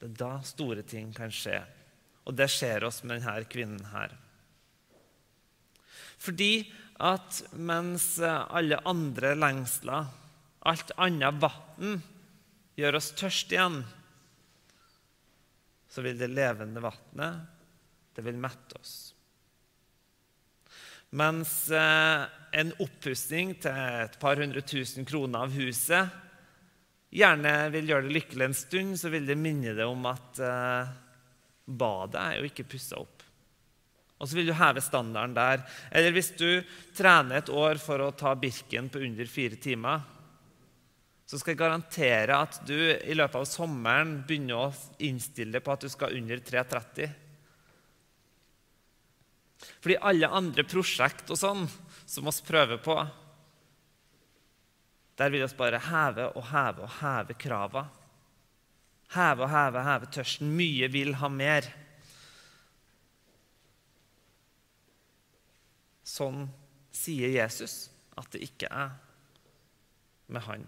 Det 0.01 0.09
er 0.09 0.17
da 0.19 0.31
store 0.43 0.83
ting 0.83 1.13
kan 1.15 1.31
skje. 1.31 1.61
Og 2.27 2.35
det 2.35 2.49
skjer 2.51 2.87
oss 2.87 3.05
med 3.05 3.21
denne 3.21 3.47
kvinnen 3.51 3.85
her. 3.93 4.13
Fordi 6.19 6.67
at 6.99 7.43
mens 7.55 8.17
alle 8.23 8.81
andre 8.89 9.35
lengsler, 9.39 10.09
alt 10.67 10.91
annet 10.99 11.39
vann, 11.43 12.01
gjør 12.79 12.99
oss 12.99 13.13
tørst 13.19 13.55
igjen, 13.55 13.83
så 15.89 16.03
vil 16.05 16.19
det 16.19 16.31
levende 16.31 16.83
vannet 16.83 17.55
det 18.19 18.25
vil 18.27 18.39
mette 18.43 18.75
oss. 18.75 18.95
Mens 21.15 21.71
eh, 21.71 22.25
en 22.59 22.73
oppussing 22.83 23.55
til 23.63 23.77
et 24.03 24.17
par 24.21 24.41
hundre 24.43 24.65
tusen 24.67 25.07
kroner 25.09 25.47
av 25.47 25.55
huset 25.55 26.17
gjerne 27.15 27.53
vil 27.73 27.93
gjøre 27.93 28.09
det 28.09 28.17
lykkelig 28.17 28.49
en 28.49 28.57
stund, 28.59 28.99
så 29.01 29.13
vil 29.15 29.29
det 29.29 29.39
minne 29.39 29.73
deg 29.73 29.87
om 29.87 30.03
at 30.11 30.43
eh, 30.43 30.91
badet 31.65 32.25
er 32.25 32.41
jo 32.41 32.51
ikke 32.51 32.67
pussa 32.75 32.99
opp. 33.01 33.18
Og 34.19 34.27
så 34.27 34.39
vil 34.39 34.49
du 34.51 34.55
heve 34.59 34.83
standarden 34.83 35.37
der. 35.37 35.63
Eller 35.95 36.15
hvis 36.15 36.33
du 36.35 36.63
trener 36.97 37.39
et 37.39 37.53
år 37.55 37.79
for 37.83 38.03
å 38.03 38.15
ta 38.19 38.35
Birken 38.39 38.91
på 38.91 39.03
under 39.07 39.31
fire 39.31 39.59
timer, 39.63 40.03
så 41.29 41.39
skal 41.39 41.53
jeg 41.53 41.61
garantere 41.61 42.37
at 42.41 42.63
du 42.67 42.75
i 42.75 43.15
løpet 43.15 43.37
av 43.37 43.47
sommeren 43.47 44.15
begynner 44.27 44.65
å 44.65 45.01
innstille 45.05 45.59
deg 45.59 45.65
på 45.65 45.75
at 45.75 45.85
du 45.85 45.91
skal 45.93 46.17
under 46.17 46.41
3.30. 46.41 47.11
Fordi 49.85 49.99
alle 50.09 50.31
andre 50.33 50.65
prosjekt 50.67 51.29
og 51.31 51.39
sånn 51.39 51.67
som 52.09 52.31
vi 52.31 52.35
prøver 52.49 52.81
på, 52.83 52.97
der 55.19 55.35
vil 55.35 55.43
vi 55.45 55.59
bare 55.59 55.83
heve 55.83 56.31
og 56.33 56.45
heve 56.53 56.87
og 56.87 56.97
heve 57.01 57.37
krava. 57.37 57.85
Heve 59.13 59.45
og 59.45 59.51
heve, 59.53 59.83
heve 59.85 60.11
tørsten. 60.15 60.51
Mye 60.55 60.89
vil 60.93 61.17
ha 61.19 61.31
mer. 61.33 61.67
Sånn 66.09 66.47
sier 66.95 67.35
Jesus 67.35 67.91
at 68.19 68.33
det 68.33 68.47
ikke 68.49 68.73
er 68.73 68.97
med 70.33 70.45
han. 70.49 70.67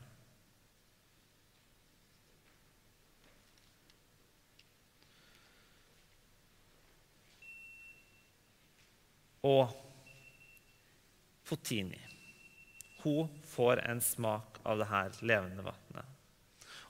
og 9.47 9.73
Fotini. 11.45 11.99
Hun 13.03 13.29
får 13.49 13.81
en 13.89 14.01
smak 14.01 14.61
av 14.63 14.79
det 14.79 14.89
her 14.91 15.21
levende 15.25 15.65
vannet. 15.65 16.17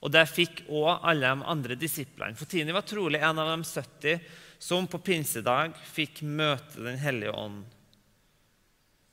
Og 0.00 0.10
Det 0.10 0.24
fikk 0.28 0.62
òg 0.72 1.04
alle 1.06 1.28
de 1.28 1.46
andre 1.52 1.76
disiplene. 1.76 2.36
Fotini 2.36 2.72
var 2.72 2.86
trolig 2.88 3.20
en 3.20 3.38
av 3.38 3.50
de 3.52 3.64
70 3.64 4.24
som 4.58 4.88
på 4.88 4.98
pinsedag 5.04 5.76
fikk 5.92 6.22
møte 6.22 6.82
Den 6.82 6.98
hellige 7.00 7.32
ånd, 7.32 7.64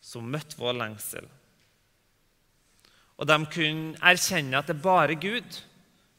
som 0.02 0.30
møtte 0.32 0.58
vår 0.60 0.78
lengsel. 0.78 1.28
Og 3.18 3.26
de 3.26 3.38
kunne 3.50 3.98
erkjenne 4.06 4.60
at 4.60 4.70
det 4.70 4.78
er 4.78 4.84
bare 4.84 5.18
Gud, 5.18 5.62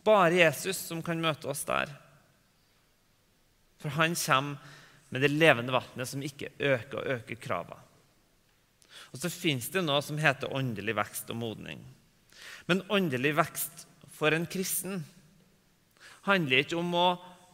bare 0.04 0.40
Jesus, 0.40 0.80
som 0.88 1.02
kan 1.04 1.20
møte 1.22 1.48
oss 1.50 1.62
der. 1.68 1.92
For 3.78 3.94
han 3.94 4.16
kommer 4.18 4.74
med 5.08 5.22
det 5.24 5.30
levende 5.32 5.72
vannet 5.72 6.10
som 6.10 6.24
ikke 6.24 6.50
øker 6.58 6.98
og 6.98 7.12
øker 7.14 7.38
kravene. 7.40 7.84
Og 9.14 9.20
så 9.22 9.30
fins 9.32 9.70
det 9.72 9.84
noe 9.84 10.02
som 10.04 10.18
heter 10.20 10.52
åndelig 10.52 10.96
vekst 10.98 11.30
og 11.32 11.38
modning. 11.40 11.80
Men 12.68 12.82
åndelig 12.92 13.32
vekst 13.38 13.86
for 14.18 14.34
en 14.34 14.44
kristen 14.50 15.00
handler 16.26 16.64
ikke 16.64 16.76
om 16.76 16.90
å 16.98 17.08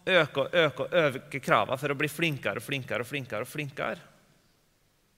øke 0.09 0.43
og 0.43 0.57
øke 0.57 0.87
og 0.87 0.97
øke 1.05 1.41
kravene 1.45 1.79
for 1.79 1.93
å 1.93 1.99
bli 1.99 2.11
flinkere 2.11 2.59
og 2.59 2.67
flinkere 2.67 3.05
og 3.05 3.11
flinkere. 3.11 3.47
og 3.47 3.53
flinkere. 3.53 4.14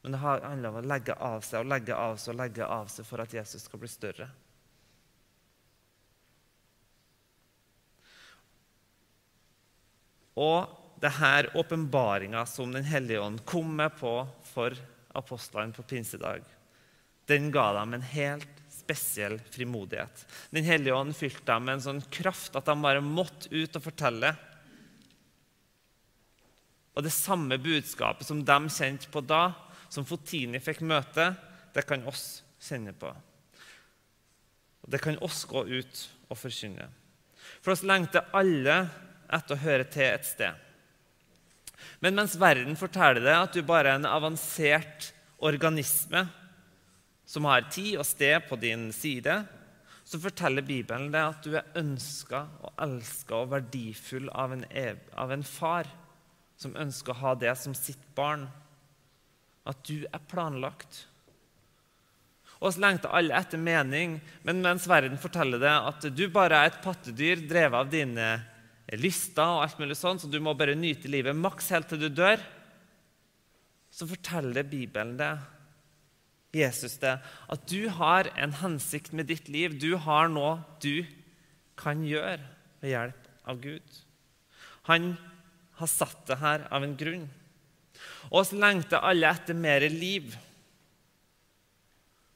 Men 0.06 0.14
det 0.14 0.18
handler 0.22 0.68
om 0.70 0.76
å 0.78 0.86
legge 0.86 1.14
av 1.18 1.40
seg 1.42 1.64
og 1.64 1.66
legge 1.66 1.94
av 1.98 2.12
seg 2.22 2.30
og 2.30 2.36
legge 2.38 2.66
av 2.70 2.90
seg 2.92 3.06
for 3.08 3.18
at 3.24 3.32
Jesus 3.34 3.64
skal 3.66 3.80
bli 3.82 3.88
større. 3.90 4.28
Og 10.38 10.70
det 11.02 11.10
her 11.18 11.50
åpenbaringa 11.58 12.44
som 12.46 12.70
Den 12.70 12.86
hellige 12.86 13.24
ånd 13.24 13.42
kom 13.50 13.74
med 13.82 13.98
på 13.98 14.14
for 14.52 14.78
apostlene 15.10 15.74
på 15.74 15.82
pinsedag, 15.82 16.46
den 17.26 17.50
ga 17.50 17.72
dem 17.80 17.98
en 17.98 18.08
helt 18.14 18.64
spesiell 18.70 19.40
frimodighet. 19.50 20.22
Den 20.54 20.70
hellige 20.70 20.94
ånd 20.94 21.18
fylte 21.18 21.50
dem 21.50 21.66
med 21.66 21.80
en 21.80 21.86
sånn 21.90 22.02
kraft 22.14 22.54
at 22.54 22.70
de 22.70 22.78
bare 22.78 23.02
måtte 23.02 23.50
ut 23.50 23.74
og 23.74 23.88
fortelle. 23.90 24.36
Og 26.94 27.02
det 27.02 27.16
samme 27.18 27.58
budskapet 27.58 28.30
som 28.30 28.46
de 28.46 28.62
kjente 28.70 29.10
på 29.10 29.26
da, 29.26 29.48
som 29.92 30.06
Fotini 30.08 30.60
fikk 30.62 30.82
møte, 30.86 31.30
det 31.74 31.84
kan 31.86 32.04
oss 32.08 32.42
kjenne 32.62 32.94
på. 32.96 33.10
Og 34.84 34.92
Det 34.92 35.00
kan 35.02 35.18
oss 35.24 35.44
gå 35.48 35.64
ut 35.66 36.04
og 36.30 36.38
forkynne. 36.38 36.86
For 37.60 37.74
oss 37.74 37.84
lengter 37.86 38.28
alle 38.36 38.78
etter 39.26 39.56
å 39.56 39.62
høre 39.62 39.86
til 39.90 40.06
et 40.06 40.26
sted. 40.26 40.54
Men 42.00 42.16
mens 42.18 42.36
verden 42.38 42.78
forteller 42.78 43.22
deg 43.24 43.36
at 43.36 43.54
du 43.54 43.62
bare 43.66 43.92
er 43.92 44.00
en 44.00 44.08
avansert 44.08 45.10
organisme 45.42 46.26
som 47.26 47.46
har 47.50 47.66
tid 47.72 47.96
og 47.98 48.06
sted 48.06 48.46
på 48.48 48.58
din 48.60 48.88
side, 48.94 49.40
så 50.06 50.20
forteller 50.22 50.62
Bibelen 50.62 51.08
deg 51.10 51.32
at 51.32 51.42
du 51.42 51.56
er 51.58 51.80
ønska 51.80 52.44
og 52.62 52.82
elska 52.86 53.40
og 53.42 53.50
verdifull 53.56 54.30
av 54.30 54.54
en, 54.54 54.62
av 55.18 55.32
en 55.34 55.42
far 55.42 55.90
som 56.56 56.76
ønsker 56.78 57.12
å 57.12 57.22
ha 57.24 57.32
det 57.38 57.56
som 57.58 57.74
sitt 57.74 58.04
barn. 58.14 58.46
At 59.66 59.82
du 59.88 60.06
er 60.06 60.26
planlagt. 60.30 61.04
Og 62.56 62.72
så 62.72 62.80
lengter 62.80 63.12
alle 63.12 63.36
etter 63.36 63.60
mening, 63.60 64.16
men 64.46 64.62
mens 64.64 64.86
verden 64.88 65.18
forteller 65.20 65.60
deg 65.60 65.88
at 65.90 66.06
du 66.16 66.24
bare 66.32 66.62
er 66.62 66.70
et 66.70 66.78
pattedyr 66.84 67.42
drevet 67.44 67.82
av 67.82 67.90
dine 67.92 68.28
lyster 68.96 69.44
og 69.44 69.64
alt 69.64 69.80
mulig 69.82 69.98
sånn, 69.98 70.20
så 70.22 70.30
du 70.30 70.38
må 70.40 70.54
bare 70.56 70.76
nyte 70.78 71.10
livet 71.10 71.36
maks 71.36 71.68
helt 71.74 71.90
til 71.90 72.06
du 72.06 72.08
dør, 72.08 72.40
så 73.92 74.08
forteller 74.08 74.66
Bibelen 74.68 75.16
det, 75.18 75.34
Jesus 76.56 76.96
det, 77.02 77.16
at 77.52 77.68
du 77.68 77.88
har 77.92 78.30
en 78.40 78.54
hensikt 78.62 79.12
med 79.16 79.28
ditt 79.28 79.48
liv. 79.52 79.74
Du 79.76 79.96
har 80.00 80.30
noe 80.32 80.58
du 80.80 81.04
kan 81.76 82.04
gjøre 82.06 82.40
ved 82.80 82.92
hjelp 82.92 83.26
av 83.48 83.60
Gud. 83.60 83.96
Han 84.88 85.14
har 85.76 85.90
satt 85.90 86.22
det 86.30 86.38
her 86.40 86.64
av 86.72 86.86
en 86.86 86.96
grunn. 86.96 87.26
Og 88.30 88.46
så 88.46 88.58
lengter 88.58 89.04
alle 89.04 89.30
etter 89.30 89.56
mer 89.58 89.86
liv. 89.92 90.34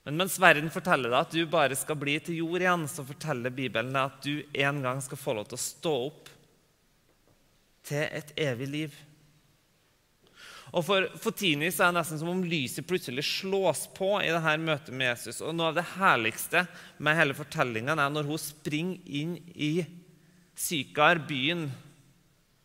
Men 0.06 0.16
mens 0.22 0.38
verden 0.40 0.72
forteller 0.72 1.12
deg 1.12 1.20
at 1.20 1.34
du 1.36 1.44
bare 1.50 1.76
skal 1.76 1.98
bli 2.00 2.16
til 2.24 2.40
jord 2.40 2.62
igjen, 2.62 2.88
så 2.88 3.04
forteller 3.06 3.52
Bibelen 3.52 3.92
deg 3.94 4.02
at 4.06 4.24
du 4.24 4.62
en 4.64 4.80
gang 4.86 5.02
skal 5.04 5.20
få 5.20 5.36
lov 5.36 5.50
til 5.50 5.58
å 5.58 5.64
stå 5.66 5.94
opp 6.08 6.32
til 7.90 8.04
et 8.06 8.34
evig 8.40 8.68
liv. 8.70 8.98
Og 10.70 10.84
For 10.86 11.06
Fotini 11.18 11.68
så 11.74 11.86
er 11.88 11.90
det 11.90 11.98
nesten 11.98 12.20
som 12.20 12.30
om 12.30 12.42
lyset 12.46 12.86
plutselig 12.86 13.24
slås 13.26 13.88
på 13.96 14.12
i 14.22 14.30
dette 14.30 14.56
møtet 14.62 14.94
med 14.94 15.10
Jesus. 15.10 15.40
Og 15.42 15.56
Noe 15.56 15.72
av 15.72 15.80
det 15.80 15.86
herligste 15.96 16.62
med 17.02 17.18
hele 17.18 17.34
fortellingen 17.34 17.98
er 17.98 18.12
når 18.14 18.28
hun 18.30 18.40
springer 18.40 19.16
inn 19.20 19.36
i 19.54 19.72
Sykar, 20.60 21.22
byen, 21.24 21.70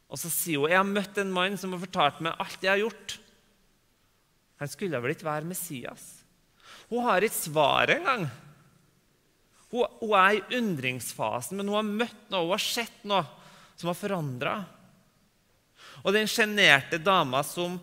og 0.06 0.22
så 0.22 0.30
sier 0.32 0.62
hun 0.62 0.72
jeg 0.72 0.80
har 0.80 0.88
møtt 0.88 1.18
en 1.22 1.34
mann 1.34 1.58
som 1.60 1.74
har 1.74 1.82
fortalt 1.82 2.22
meg 2.24 2.38
alt 2.42 2.64
jeg 2.64 2.72
har 2.72 2.84
gjort. 2.84 3.18
Han 4.62 4.72
skulle 4.72 5.02
vel 5.04 5.16
ikke 5.16 5.28
være 5.28 5.50
Messias? 5.50 6.04
Hun 6.92 7.06
har 7.08 7.26
ikke 7.26 7.38
svaret 7.38 7.98
engang. 7.98 8.28
Hun, 9.74 9.98
hun 10.00 10.14
er 10.20 10.38
i 10.38 10.60
undringsfasen, 10.60 11.58
men 11.58 11.72
hun 11.72 11.80
har 11.80 11.90
møtt 12.06 12.32
noe, 12.32 12.46
hun 12.46 12.56
har 12.56 12.64
sett 12.64 13.04
noe 13.08 13.26
som 13.76 13.92
har 13.92 13.98
forandra. 14.00 14.56
Og 16.06 16.14
den 16.16 16.30
sjenerte 16.30 17.02
dama 17.02 17.42
som 17.44 17.80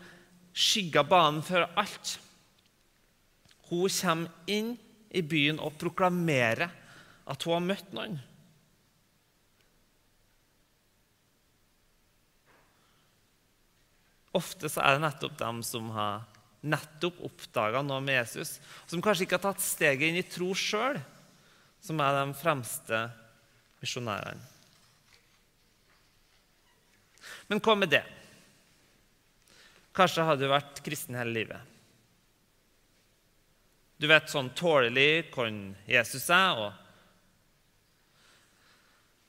skygga 0.52 1.02
banen 1.09 1.43
for 1.45 1.67
alt, 1.67 2.17
hun 3.73 3.88
kommer 3.88 4.52
inn 4.52 4.75
i 5.12 5.23
byen 5.25 5.59
og 5.61 5.76
proklamerer 5.81 6.69
at 7.33 7.45
hun 7.47 7.57
har 7.57 7.67
møtt 7.67 7.93
noen. 7.97 8.21
Ofte 14.37 14.71
så 14.73 14.81
er 14.81 14.97
det 14.97 15.05
nettopp 15.05 15.35
dem 15.41 15.61
som 15.67 15.91
har 15.93 16.23
nettopp 16.62 17.19
oppdaga 17.27 17.83
noe 17.85 18.01
med 18.05 18.21
Jesus, 18.21 18.57
som 18.87 19.03
kanskje 19.03 19.27
ikke 19.27 19.39
har 19.41 19.51
tatt 19.51 19.65
steget 19.65 20.09
inn 20.09 20.21
i 20.21 20.27
tro 20.27 20.53
sjøl, 20.57 21.01
som 21.83 22.01
er 22.01 22.21
de 22.21 22.39
fremste 22.39 23.03
misjonærene. 23.83 24.49
Men 27.51 27.61
hva 27.61 27.75
med 27.77 27.91
det? 27.93 28.05
Kanskje 29.93 30.25
har 30.25 30.39
du 30.41 30.47
vært 30.49 30.81
kristen 30.87 31.19
hele 31.19 31.35
livet. 31.35 31.69
Du 34.01 34.09
vet 34.11 34.31
sånn 34.31 34.49
tålelig 34.57 35.29
hvem 35.35 35.59
Jesus 35.87 36.25
er, 36.33 36.59
og... 36.59 36.73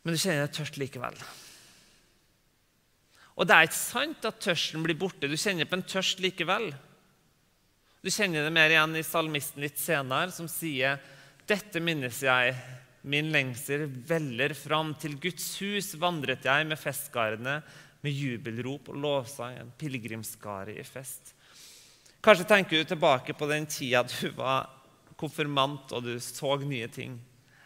men 0.02 0.16
du 0.16 0.22
kjenner 0.22 0.48
deg 0.48 0.56
tørst 0.56 0.80
likevel. 0.82 1.20
Og 3.34 3.48
det 3.50 3.56
er 3.56 3.68
ikke 3.68 3.80
sant 3.80 4.26
at 4.30 4.42
tørsten 4.44 4.84
blir 4.86 4.98
borte. 5.00 5.30
Du 5.30 5.38
kjenner 5.40 5.70
på 5.70 5.80
en 5.80 5.88
tørst 5.90 6.22
likevel. 6.22 6.70
Du 8.04 8.12
kjenner 8.12 8.46
det 8.46 8.54
mer 8.54 8.74
igjen 8.74 8.98
i 9.00 9.06
salmisten 9.06 9.64
litt 9.64 9.80
senere, 9.80 10.30
som 10.36 10.50
sier 10.52 11.00
dette 11.50 11.82
minnes 11.84 12.20
jeg, 12.24 12.54
min 13.04 13.32
lengsel 13.34 13.88
veller 14.08 14.54
fram. 14.56 14.94
Til 15.00 15.18
Guds 15.24 15.48
hus 15.64 15.94
vandret 16.00 16.46
jeg 16.46 16.68
med 16.70 16.80
festgarene 16.80 17.58
med 18.04 18.12
jubelrop 18.12 18.92
og 18.92 19.00
lovsang, 19.00 19.58
en 19.58 19.72
pilegrimsskare 19.80 20.76
i 20.76 20.84
fest. 20.84 21.34
Kanskje 22.24 22.48
tenker 22.48 22.80
du 22.80 22.88
tilbake 22.88 23.36
på 23.36 23.48
den 23.50 23.66
tida 23.68 24.04
du 24.08 24.30
var 24.36 24.70
konfirmant 25.20 25.92
og 25.96 26.06
du 26.06 26.18
så 26.24 26.56
nye 26.60 26.88
ting. 26.92 27.16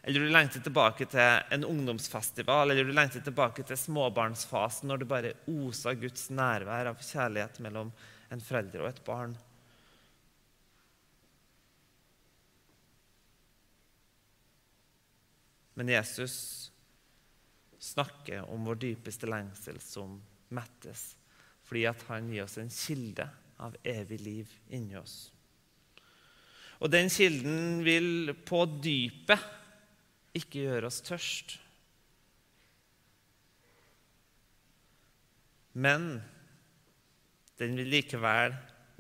Eller 0.08 0.24
du 0.24 0.30
lengter 0.32 0.62
tilbake 0.64 1.04
til 1.12 1.42
en 1.52 1.66
ungdomsfestival, 1.68 2.72
eller 2.72 2.88
du 2.88 2.94
lengter 2.96 3.20
tilbake 3.26 3.66
til 3.68 3.76
småbarnsfasen 3.76 4.88
når 4.88 5.02
du 5.02 5.06
bare 5.10 5.34
oser 5.52 5.98
Guds 6.00 6.30
nærvær 6.32 6.94
av 6.94 7.02
kjærlighet 7.04 7.60
mellom 7.66 7.90
en 8.32 8.44
forelder 8.44 8.86
og 8.86 8.88
et 8.88 9.02
barn. 9.04 9.36
Men 15.76 15.92
Jesus 15.92 16.38
snakker 17.84 18.48
om 18.48 18.64
vår 18.72 18.80
dypeste 18.88 19.28
lengsel 19.28 19.84
som 19.84 20.16
mettes, 20.56 21.18
fordi 21.68 21.84
han 22.08 22.32
gir 22.32 22.48
oss 22.48 22.56
en 22.64 22.72
kilde 22.72 23.28
av 23.60 23.76
evig 23.84 24.24
liv 24.24 24.58
inni 24.72 24.96
oss. 25.04 25.20
Og 26.80 26.96
den 26.96 27.12
kilden 27.12 27.82
vil 27.84 28.38
på 28.48 28.64
dypet 28.80 29.56
ikke 30.38 30.66
gjøre 30.68 30.90
oss 30.90 31.02
tørst. 31.06 31.58
Men 35.78 36.18
den 37.58 37.76
vil 37.78 37.92
likevel 37.92 38.56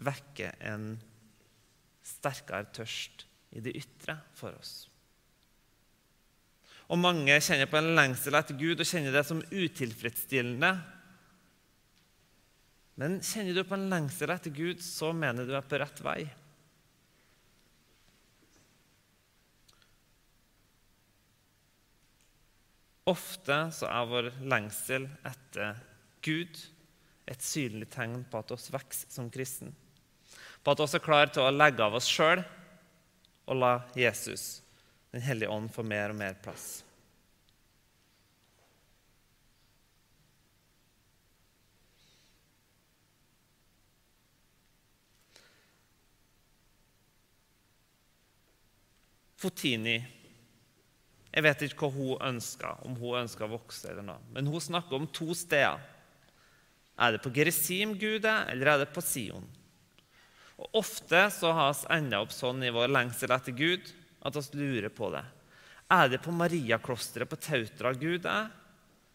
vekke 0.05 0.51
en 0.69 0.91
sterkere 2.05 2.69
tørst 2.73 3.25
i 3.57 3.63
det 3.63 3.73
ytre 3.79 4.19
for 4.37 4.53
oss. 4.57 4.75
Og 6.87 6.99
mange 7.01 7.35
kjenner 7.43 7.67
på 7.67 7.79
en 7.81 7.95
lengsel 7.97 8.37
etter 8.37 8.55
Gud 8.59 8.79
og 8.79 8.87
kjenner 8.87 9.15
det 9.15 9.25
som 9.27 9.41
utilfredsstillende. 9.51 10.71
Men 12.97 13.19
kjenner 13.25 13.57
du 13.57 13.65
på 13.67 13.75
en 13.75 13.89
lengsel 13.91 14.31
etter 14.33 14.53
Gud, 14.55 14.79
så 14.81 15.11
mener 15.13 15.45
du 15.45 15.51
er 15.57 15.65
på 15.67 15.81
rett 15.81 15.99
vei. 16.05 16.21
Ofte 23.07 23.57
så 23.71 23.87
er 23.87 24.07
vår 24.09 24.25
lengsel 24.51 25.05
etter 25.27 25.77
Gud 26.25 26.57
et 27.27 27.43
synlig 27.43 27.87
tegn 27.93 28.25
på 28.27 28.41
at 28.41 28.51
oss 28.55 28.67
vokser 28.73 29.11
som 29.11 29.29
kristen. 29.31 29.71
På 30.63 30.73
at 30.73 30.81
vi 30.83 30.99
er 30.99 31.03
klare 31.05 31.31
til 31.31 31.45
å 31.45 31.53
legge 31.53 31.83
av 31.85 31.95
oss 31.95 32.09
sjøl 32.11 32.43
og 33.47 33.55
la 33.55 33.71
Jesus 33.95 34.57
den 35.15 35.23
hellige 35.23 35.53
ånd 35.55 35.71
få 35.71 35.85
mer 35.87 36.11
og 36.11 36.19
mer 36.19 36.35
plass. 36.43 36.83
Fotini 49.37 50.16
Jeg 51.37 51.45
vet 51.45 51.67
ikke 51.67 51.85
hva 51.85 51.93
hun 51.93 52.23
ønsker, 52.31 52.79
om 52.87 52.95
hun 52.97 53.19
ønsker 53.19 53.45
å 53.45 53.51
vokse 53.51 53.91
eller 53.91 54.05
noe. 54.07 54.17
Men 54.33 54.49
hun 54.49 54.63
snakker 54.63 54.97
om 54.97 55.05
to 55.13 55.35
steder. 55.37 55.77
Er 56.97 57.13
det 57.13 57.21
på 57.21 57.29
Gerizim 57.35 57.93
Gud 57.93 58.25
er, 58.25 58.47
eller 58.49 58.71
er 58.71 58.81
det 58.81 58.87
på 58.95 59.03
Sion? 59.05 59.45
Og 60.57 60.79
Ofte 60.81 61.27
så 61.35 61.51
har 61.53 61.75
vi 61.77 61.91
enda 61.93 62.23
opp 62.25 62.33
sånn 62.33 62.65
i 62.65 62.73
vår 62.73 62.89
lengsel 62.89 63.35
etter 63.35 63.53
Gud 63.53 63.91
at 64.25 64.39
vi 64.41 64.63
lurer 64.63 64.89
på 64.89 65.11
det. 65.13 65.21
Er 65.93 66.09
det 66.09 66.23
på 66.25 66.33
Mariaklosteret 66.33 67.29
på 67.29 67.37
Tautra 67.37 67.93
Gud 67.93 68.25
er? 68.25 68.49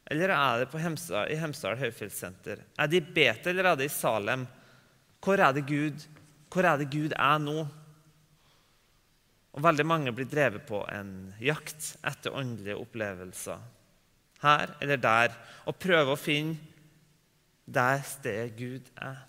Eller 0.06 0.30
er 0.36 0.62
det 0.62 0.70
på 0.70 0.78
Hemsdal, 0.78 1.26
i 1.26 1.40
Hemsedal 1.42 1.80
Høyfjellssenter? 1.82 2.62
Er 2.78 2.90
det 2.90 3.02
i 3.02 3.12
Betel 3.18 3.56
eller 3.56 3.72
er 3.72 3.82
det 3.82 3.90
i 3.90 3.94
Salem? 3.98 4.46
Hvor 5.22 5.42
er 5.42 5.58
det 5.58 5.66
Gud, 5.66 6.06
hvor 6.54 6.70
er, 6.70 6.78
det 6.78 6.92
Gud 6.94 7.18
er 7.18 7.42
nå? 7.42 7.66
Og 9.52 9.64
Veldig 9.64 9.84
mange 9.84 10.12
blir 10.16 10.28
drevet 10.28 10.64
på 10.68 10.80
en 10.88 11.32
jakt 11.42 11.92
etter 12.08 12.32
åndelige 12.32 12.78
opplevelser. 12.80 13.60
Her 14.42 14.72
eller 14.80 15.00
der. 15.00 15.34
Og 15.68 15.76
prøver 15.76 16.14
å 16.14 16.20
finne 16.20 16.56
der 17.68 18.00
stedet 18.06 18.56
Gud 18.56 18.88
er. 18.96 19.20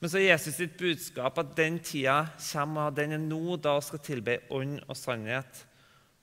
Men 0.00 0.10
så 0.10 0.18
er 0.18 0.34
Jesus 0.34 0.58
sitt 0.58 0.74
budskap 0.76 1.38
at 1.40 1.54
den 1.56 1.78
tida 1.80 2.26
kommer, 2.36 2.90
og 2.90 2.98
den 2.98 3.14
er 3.16 3.22
nå, 3.22 3.56
da 3.56 3.78
vi 3.78 3.86
skal 3.86 4.02
tilbe 4.04 4.34
ånd 4.52 4.82
og 4.82 4.98
sannhet. 4.98 5.62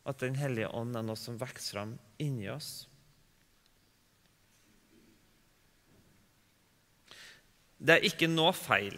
At 0.06 0.20
Den 0.20 0.36
hellige 0.36 0.70
ånd 0.74 0.98
er 0.98 1.06
noe 1.06 1.18
som 1.18 1.40
vokser 1.40 1.78
fram 1.78 1.96
inni 2.22 2.50
oss. 2.50 2.88
Det 7.78 7.96
er 7.96 8.06
ikke 8.06 8.30
noe 8.30 8.54
feil 8.54 8.98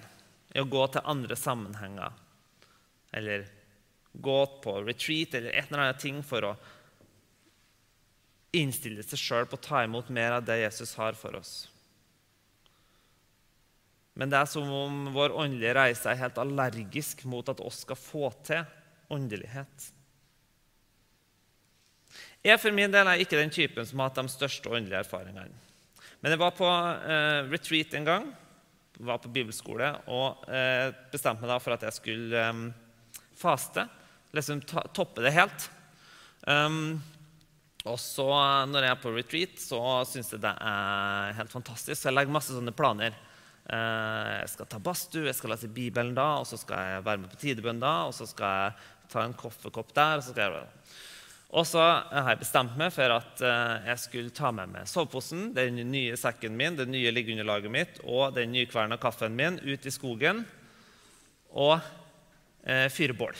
i 0.56 0.60
å 0.60 0.68
gå 0.68 0.84
til 0.92 1.08
andre 1.14 1.36
sammenhenger 1.40 2.23
eller 3.14 3.46
gått 4.14 4.62
på 4.64 4.78
retreat 4.84 5.34
eller 5.34 5.54
et 5.54 5.70
eller 5.70 5.86
annet 5.88 6.02
ting 6.04 6.22
for 6.26 6.50
å 6.52 6.56
innstille 8.54 9.04
seg 9.06 9.20
sjøl 9.20 9.48
på 9.50 9.58
å 9.58 9.66
ta 9.66 9.82
imot 9.86 10.12
mer 10.14 10.38
av 10.38 10.46
det 10.46 10.60
Jesus 10.62 10.94
har 11.00 11.18
for 11.18 11.40
oss. 11.40 11.54
Men 14.14 14.30
det 14.30 14.38
er 14.38 14.50
som 14.50 14.70
om 14.70 15.08
vår 15.16 15.34
åndelige 15.34 15.74
reise 15.74 16.12
er 16.12 16.22
helt 16.22 16.38
allergisk 16.38 17.24
mot 17.26 17.48
at 17.50 17.62
oss 17.66 17.82
skal 17.82 17.98
få 17.98 18.30
til 18.46 18.62
åndelighet. 19.14 19.90
Jeg 22.44 22.60
for 22.62 22.76
min 22.76 22.94
del 22.94 23.08
er 23.08 23.24
ikke 23.24 23.40
den 23.40 23.54
typen 23.54 23.88
som 23.88 24.02
har 24.02 24.12
hatt 24.12 24.22
de 24.22 24.30
største 24.30 24.70
åndelige 24.70 25.02
erfaringene. 25.02 25.50
Men 26.22 26.36
jeg 26.36 26.40
var 26.40 26.54
på 26.56 26.68
eh, 26.70 27.50
retreat 27.50 27.96
en 27.98 28.06
gang, 28.08 28.30
var 29.04 29.18
på 29.24 29.32
bibelskole, 29.34 29.90
og 30.14 30.46
eh, 30.52 30.94
bestemte 31.12 31.42
meg 31.42 31.52
da 31.52 31.58
for 31.64 31.76
at 31.76 31.84
jeg 31.88 31.98
skulle 31.98 32.44
eh, 32.44 32.62
faste. 33.44 33.86
Liksom 34.34 34.64
toppe 34.66 35.22
det 35.26 35.36
helt. 35.36 35.68
Um, 36.48 36.98
og 37.84 38.00
så 38.00 38.26
når 38.72 38.86
jeg 38.86 38.94
er 38.94 39.04
på 39.04 39.12
retreat, 39.12 39.60
så 39.60 39.80
syns 40.08 40.32
jeg 40.32 40.42
det 40.44 40.56
er 40.56 41.38
helt 41.38 41.52
fantastisk. 41.52 42.00
Så 42.00 42.10
jeg 42.10 42.16
legger 42.16 42.36
masse 42.36 42.56
sånne 42.56 42.74
planer. 42.76 43.16
Eh, 43.64 44.30
jeg 44.42 44.52
skal 44.52 44.68
ta 44.72 44.80
badstue, 44.84 45.28
jeg 45.30 45.38
skal 45.38 45.54
lese 45.54 45.72
Bibelen 45.72 46.12
da, 46.16 46.34
og 46.42 46.48
så 46.48 46.60
skal 46.60 46.94
jeg 46.94 47.06
være 47.06 47.22
med 47.22 47.32
på 47.32 47.40
tidebønn 47.40 47.80
da, 47.80 47.94
og 48.10 48.16
så 48.16 48.28
skal 48.28 48.60
jeg 48.60 49.10
ta 49.14 49.24
en 49.24 49.36
kaffekopp 49.40 49.94
der. 49.96 50.18
og 50.20 50.24
så 50.24 50.34
skal 50.34 50.44
jeg 50.52 50.70
Og 51.54 51.68
så 51.68 51.80
har 51.80 52.30
jeg 52.32 52.40
bestemt 52.40 52.78
meg 52.78 52.92
for 52.92 53.14
at 53.14 53.42
eh, 53.42 53.88
jeg 53.92 54.00
skulle 54.00 54.36
ta 54.36 54.52
med 54.52 54.72
meg 54.74 54.88
soveposen, 54.88 55.54
den 55.54 55.76
nye 55.92 56.18
sekken 56.18 56.58
min, 56.58 56.76
det 56.76 56.88
nye 56.90 57.12
liggeunderlaget 57.12 57.72
mitt 57.72 58.00
og 58.04 58.34
den 58.36 58.52
nykverna 58.52 58.98
kaffen 58.98 59.36
min 59.36 59.60
ut 59.60 59.86
i 59.86 59.92
skogen 59.92 60.46
og 61.54 61.80
eh, 62.66 62.88
fyrbål. 62.92 63.38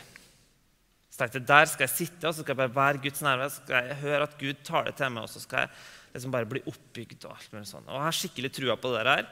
Så 1.10 1.20
tenkte 1.22 1.40
jeg, 1.40 1.48
Der 1.48 1.66
skal 1.70 1.86
jeg 1.86 1.94
sitte 1.94 2.28
og 2.28 2.34
så 2.34 2.42
skal 2.42 2.56
jeg 2.56 2.62
bare 2.64 2.76
være 2.76 3.04
Guds 3.04 3.22
nærvær. 3.22 3.52
Så 3.54 3.62
skal 3.62 3.90
jeg 3.90 4.00
høre 4.02 4.24
at 4.26 4.38
Gud 4.40 4.64
taler 4.66 4.96
til 4.98 5.12
meg, 5.14 5.28
og 5.28 5.30
så 5.30 5.44
skal 5.44 5.66
jeg 5.66 5.70
liksom 6.16 6.34
bare 6.34 6.50
bli 6.50 6.64
oppbygd. 6.66 7.20
Og 7.28 7.36
alt 7.36 7.54
mulig 7.54 7.68
sånt. 7.70 7.88
Og 7.88 8.00
jeg 8.00 8.08
har 8.08 8.18
skikkelig 8.20 8.54
trua 8.56 8.78
på 8.80 8.94
det 8.96 9.04
der. 9.10 9.28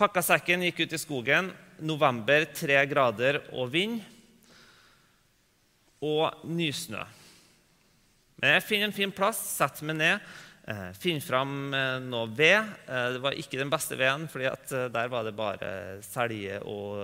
Pakka 0.00 0.22
sekken, 0.24 0.64
gikk 0.66 0.84
ut 0.84 0.96
i 0.96 1.00
skogen. 1.00 1.52
November, 1.84 2.46
tre 2.56 2.82
grader 2.90 3.42
og 3.52 3.70
vind. 3.72 4.00
Og 6.00 6.46
nysnø. 6.48 7.04
Men 8.40 8.56
jeg 8.56 8.64
finner 8.64 8.88
en 8.88 8.96
fin 8.96 9.12
plass, 9.12 9.40
setter 9.58 9.84
meg 9.84 9.98
ned, 9.98 10.30
eh, 10.70 10.90
finner 10.98 11.24
fram 11.24 11.54
eh, 11.74 11.96
noe 12.06 12.30
ved. 12.32 12.70
Eh, 12.86 13.06
det 13.16 13.22
var 13.24 13.38
ikke 13.38 13.60
den 13.60 13.72
beste 13.72 13.98
veden, 14.00 14.28
for 14.30 14.46
der 14.94 15.12
var 15.12 15.26
det 15.26 15.36
bare 15.38 15.72
selje 16.06 16.60
og, 16.62 17.00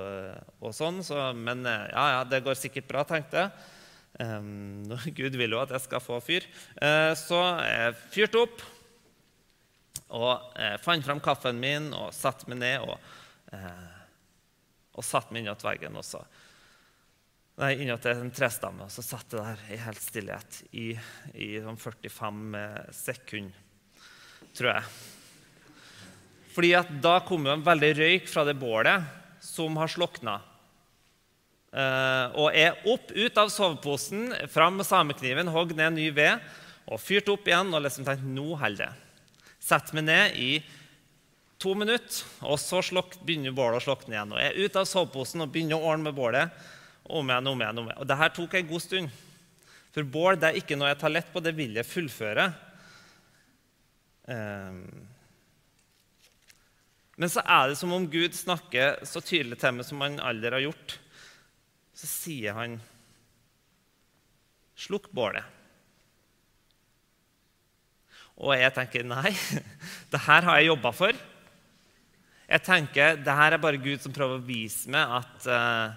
og 0.62 0.76
sånn. 0.76 1.02
Så, 1.06 1.18
men 1.36 1.66
ja, 1.66 2.06
ja, 2.16 2.22
det 2.28 2.44
går 2.46 2.58
sikkert 2.58 2.88
bra, 2.92 3.06
tenkte 3.08 3.46
jeg. 3.46 3.56
Um, 4.16 4.88
Gud 5.12 5.34
vil 5.36 5.52
jo 5.52 5.58
at 5.60 5.74
jeg 5.74 5.82
skal 5.84 6.00
få 6.00 6.16
fyr. 6.24 6.46
så 7.20 7.40
jeg 7.60 7.90
fyrte 8.14 8.38
opp 8.46 8.62
og 10.14 10.58
eh, 10.58 10.76
fant 10.82 11.04
fram 11.04 11.20
kaffen 11.22 11.58
min 11.60 11.90
og 11.96 12.14
satte 12.14 12.48
meg 12.50 12.60
ned 12.60 12.84
og, 12.86 12.98
eh, 13.54 13.96
og 14.94 15.06
satte 15.06 15.34
meg 15.34 15.44
innåt 15.44 15.64
veggen. 15.66 15.96
Og 15.98 16.06
så 16.06 16.22
Nei, 17.56 17.70
innåt 17.80 18.04
en 18.10 18.28
trestamme, 18.36 18.84
og 18.84 18.92
så 18.92 19.00
satt 19.00 19.32
jeg 19.32 19.40
der 19.40 19.60
i 19.72 19.76
helt 19.80 20.02
stillhet 20.04 20.58
i, 20.76 20.90
i 21.40 21.54
sånn 21.64 21.78
45 21.80 22.58
sekunder, 22.92 23.62
tror 24.52 24.74
jeg. 24.74 24.90
Fordi 26.52 26.74
at 26.76 26.90
da 27.00 27.14
kom 27.24 27.48
det 27.48 27.54
en 27.54 27.64
veldig 27.64 27.90
røyk 27.96 28.28
fra 28.28 28.44
det 28.44 28.58
bålet 28.60 29.08
som 29.40 29.80
har 29.80 29.88
slokna. 29.88 30.36
Uh, 31.72 32.28
og 32.44 32.52
er 32.52 32.76
opp, 32.92 33.08
ut 33.16 33.40
av 33.40 33.48
soveposen, 33.52 34.30
fram 34.52 34.76
med 34.76 34.88
samekniven, 34.88 35.48
hogg 35.52 35.72
ned 35.76 35.96
ny 35.96 36.10
ved 36.16 36.44
og 36.86 37.00
fyrt 37.02 37.28
opp 37.32 37.48
igjen 37.48 37.72
og 37.72 37.82
liksom 37.88 38.04
tenkt 38.04 38.28
nå 38.36 38.50
holder 38.60 38.84
det. 38.84 38.92
Setter 39.64 39.96
meg 39.96 40.10
ned 40.12 40.36
i 40.44 40.50
to 41.60 41.72
minutter, 41.72 42.20
og 42.44 42.60
så 42.60 42.84
slok, 42.84 43.16
begynner 43.24 43.56
bålet 43.56 43.80
å 43.80 43.88
slokne 43.88 44.12
igjen. 44.12 44.36
Og 44.36 44.44
er 44.44 44.60
ute 44.60 44.80
av 44.84 44.88
soveposen 44.88 45.44
og 45.44 45.52
begynner 45.52 45.80
å 45.80 45.94
ordne 45.94 46.10
med 46.10 46.20
bålet. 46.20 46.66
Om 47.06 47.30
igjen, 47.30 47.50
om 47.50 47.62
igjen, 47.62 47.80
om 47.80 47.88
igjen. 47.88 48.00
Og 48.02 48.08
Dette 48.10 48.30
tok 48.36 48.54
en 48.58 48.70
god 48.70 48.82
stund. 48.82 49.18
For 49.94 50.08
bål 50.12 50.38
det 50.40 50.48
er 50.50 50.58
ikke 50.60 50.76
noe 50.78 50.90
jeg 50.90 51.00
tar 51.00 51.12
lett 51.14 51.28
på, 51.32 51.40
det 51.40 51.54
vil 51.56 51.78
jeg 51.78 51.88
fullføre. 51.88 52.46
Um, 54.26 54.80
men 57.16 57.32
så 57.32 57.40
er 57.40 57.70
det 57.70 57.78
som 57.80 57.94
om 57.96 58.08
Gud 58.12 58.34
snakker 58.36 58.98
så 59.08 59.22
tydelig 59.24 59.56
til 59.62 59.72
meg 59.72 59.86
som 59.88 60.02
han 60.04 60.18
aldri 60.20 60.52
har 60.52 60.66
gjort. 60.66 60.98
Så 61.96 62.10
sier 62.10 62.58
han, 62.58 62.76
'Slukk 64.76 65.08
bålet'. 65.16 65.54
Og 68.36 68.52
jeg 68.52 68.74
tenker 68.76 69.06
nei, 69.08 69.32
det 70.12 70.20
her 70.26 70.44
har 70.44 70.58
jeg 70.60 70.68
jobba 70.68 70.92
for. 70.92 71.16
Jeg 72.46 72.62
tenker, 72.62 73.16
det 73.16 73.36
her 73.38 73.56
er 73.56 73.62
bare 73.62 73.80
Gud 73.80 74.02
som 74.04 74.12
prøver 74.12 74.36
å 74.36 74.44
vise 74.44 74.92
meg 74.92 75.14
at 75.22 75.48
uh, 75.48 75.96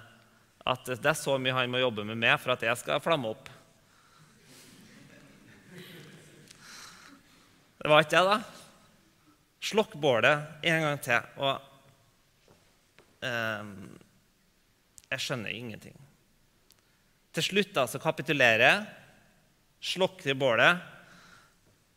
at 0.68 0.92
det 0.92 1.12
er 1.12 1.18
så 1.18 1.38
mye 1.42 1.56
han 1.56 1.72
må 1.72 1.82
jobbe 1.82 2.06
med 2.08 2.20
meg 2.20 2.36
for 2.42 2.54
at 2.54 2.66
jeg 2.66 2.80
skal 2.82 3.02
flamme 3.04 3.32
opp. 3.32 3.50
Det 7.80 7.88
var 7.88 8.04
ikke 8.04 8.20
det, 8.20 8.28
da. 8.28 8.40
Slokk 9.70 9.96
bålet 10.00 10.68
en 10.68 10.84
gang 10.84 11.00
til. 11.04 11.30
Og 11.40 11.56
eh, 13.24 13.72
jeg 15.10 15.24
skjønner 15.24 15.56
ingenting. 15.56 15.96
Til 17.36 17.46
slutt 17.46 17.74
da, 17.76 17.86
så 17.88 18.02
kapitulerer 18.04 18.66
jeg, 18.66 18.86
slokker 19.94 20.36
bålet, 20.36 20.84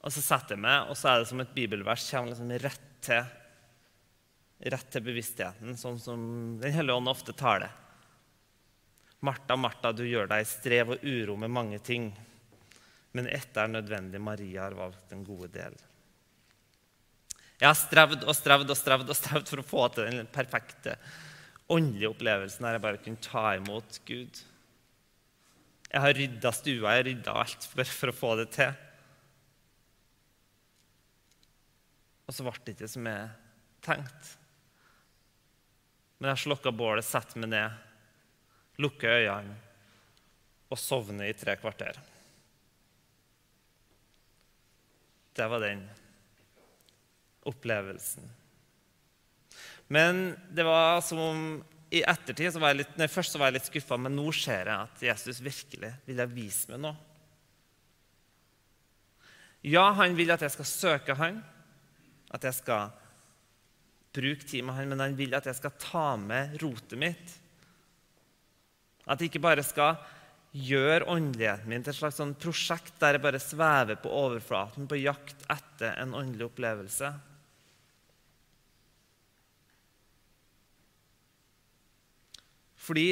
og 0.03 0.15
så 0.15 0.23
setter 0.23 0.55
jeg 0.55 0.63
meg, 0.63 0.91
og 0.91 0.99
så 0.99 1.13
er 1.13 1.23
det 1.23 1.31
som 1.31 1.43
et 1.43 1.55
bibelvers 1.55 2.07
kommer 2.11 2.33
liksom 2.33 2.53
rett 2.63 2.89
til, 3.03 3.27
rett 4.73 4.91
til 4.95 5.07
bevisstheten, 5.07 5.75
sånn 5.79 5.99
som 5.99 6.21
Den 6.63 6.75
hellige 6.75 6.99
ånd 6.99 7.11
ofte 7.11 7.35
tar 7.35 7.65
det. 7.65 7.71
Martha, 9.23 9.55
Martha, 9.57 9.93
du 9.95 10.03
gjør 10.03 10.27
deg 10.31 10.47
strev 10.51 10.97
og 10.97 11.05
uro 11.07 11.37
med 11.39 11.53
mange 11.55 11.79
ting. 11.85 12.11
Men 13.15 13.29
ett 13.31 13.57
er 13.57 13.71
nødvendig. 13.71 14.21
Maria 14.21 14.65
har 14.65 14.75
valgt 14.75 15.11
den 15.13 15.23
gode 15.25 15.51
del. 15.55 15.77
Jeg 17.61 17.69
har 17.69 17.79
strevd 17.79 18.25
og 18.27 18.35
strevd 18.35 18.73
og 18.73 18.79
strevd 18.79 19.13
og 19.13 19.19
strevd 19.19 19.53
for 19.53 19.63
å 19.63 19.67
få 19.67 19.85
til 19.95 20.09
den 20.11 20.31
perfekte 20.33 20.97
åndelige 21.71 22.11
opplevelsen 22.11 22.67
der 22.67 22.75
jeg 22.75 22.83
bare 22.83 23.03
kunne 23.05 23.23
ta 23.23 23.45
imot 23.61 24.01
Gud. 24.09 24.41
Jeg 25.93 26.03
har 26.03 26.19
rydda 26.19 26.53
stua, 26.57 26.97
jeg 26.97 27.03
har 27.05 27.07
rydda 27.07 27.37
alt 27.45 27.69
for, 27.69 27.85
for, 28.01 28.11
å 28.11 28.17
få 28.17 28.33
det 28.41 28.49
til. 28.57 28.75
Og 32.27 32.35
så 32.35 32.49
ble 32.49 32.57
det 32.65 32.75
ikke 32.75 32.91
som 32.91 33.07
jeg 33.13 33.31
tenkte. 33.87 34.35
Men 36.19 36.33
jeg 36.33 36.47
slokka 36.49 36.75
bålet, 36.75 37.07
satte 37.07 37.39
meg 37.39 37.55
ned 37.55 37.92
lukke 38.81 39.11
øynene 39.11 39.59
og 40.73 40.81
sovne 40.81 41.29
i 41.29 41.37
tre 41.37 41.59
kvarter. 41.61 41.99
Det 45.33 45.49
var 45.49 45.61
den 45.65 45.83
opplevelsen. 47.49 48.25
Men 49.93 50.33
det 50.49 50.65
var 50.65 51.01
som 51.05 51.21
om 51.21 51.43
i 51.93 52.01
ettertid 52.09 52.57
var 52.57 52.73
jeg 52.73 52.81
litt, 52.81 52.93
nei, 52.97 53.09
først 53.11 53.37
var 53.37 53.51
jeg 53.51 53.59
litt 53.59 53.69
skuffa, 53.69 53.99
men 54.01 54.15
nå 54.17 54.31
ser 54.33 54.71
jeg 54.71 54.77
at 54.89 55.03
Jesus 55.05 55.43
virkelig 55.45 55.91
vil 56.07 56.23
vise 56.33 56.73
meg 56.73 56.81
noe. 56.87 56.97
Ja, 59.63 59.91
han 59.95 60.17
vil 60.19 60.33
at 60.33 60.43
jeg 60.43 60.55
skal 60.57 60.69
søke 60.69 61.17
han, 61.21 61.43
at 62.33 62.49
jeg 62.49 62.57
skal 62.57 62.95
bruke 64.17 64.49
tid 64.49 64.65
med 64.65 64.79
han, 64.79 64.89
men 64.91 65.05
han 65.05 65.19
vil 65.19 65.37
at 65.37 65.47
jeg 65.49 65.61
skal 65.61 65.77
ta 65.81 66.07
med 66.21 66.57
rotet 66.65 66.97
mitt 67.01 67.37
at 69.07 69.21
jeg 69.21 69.33
ikke 69.33 69.43
bare 69.43 69.65
skal 69.67 69.99
gjøre 70.53 71.09
åndeligheten 71.09 71.71
min 71.71 71.85
til 71.85 71.95
et 71.95 71.99
slags 71.99 72.19
sånn 72.21 72.35
prosjekt 72.37 72.99
der 73.01 73.17
jeg 73.17 73.25
bare 73.25 73.41
svever 73.41 73.97
på 74.03 74.13
overflaten 74.13 74.89
på 74.89 75.01
jakt 75.01 75.47
etter 75.51 75.97
en 76.03 76.13
åndelig 76.19 76.51
opplevelse. 76.51 77.13
Fordi 82.83 83.07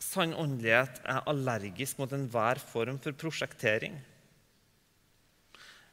sann 0.00 0.34
åndelighet 0.36 1.00
er 1.08 1.26
allergisk 1.30 2.00
mot 2.00 2.12
enhver 2.14 2.60
form 2.62 3.00
for 3.02 3.16
prosjektering. 3.16 3.96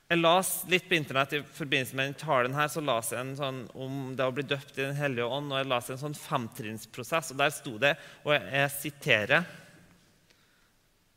Jeg 0.07 0.21
las 0.21 0.49
litt 0.71 0.85
på 0.87 0.95
Internett 0.95 1.33
i 1.35 1.41
forbindelse 1.43 1.95
med 1.97 2.05
denne 2.05 2.19
talen 2.21 2.53
her, 2.55 2.69
så 2.71 2.79
las 2.79 3.09
jeg 3.11 3.19
en 3.19 3.33
sånn 3.35 3.57
om 3.75 4.13
det 4.15 4.23
å 4.23 4.31
bli 4.31 4.45
døpt 4.47 4.77
i 4.77 4.85
Den 4.85 4.95
hellige 4.95 5.27
ånd, 5.27 5.51
og 5.51 5.59
jeg 5.59 5.67
las 5.67 5.89
en 5.91 5.99
sånn 5.99 6.15
femtrinnsprosess. 6.15 7.33
og 7.33 7.41
Der 7.41 7.51
sto 7.51 7.73
det, 7.81 7.91
og 8.23 8.31
jeg, 8.31 8.45
jeg 8.55 8.69
siterer 8.77 9.49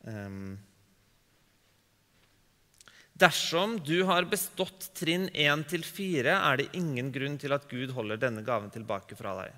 um, 0.02 0.58
Dersom 3.20 3.76
du 3.84 4.00
har 4.08 4.26
bestått 4.26 4.88
trinn 4.96 5.28
1-4, 5.28 6.34
er 6.34 6.58
det 6.58 6.70
ingen 6.74 7.12
grunn 7.14 7.38
til 7.38 7.54
at 7.54 7.68
Gud 7.70 7.92
holder 7.94 8.18
denne 8.18 8.42
gaven 8.42 8.72
tilbake 8.74 9.14
fra 9.18 9.36
deg. 9.42 9.54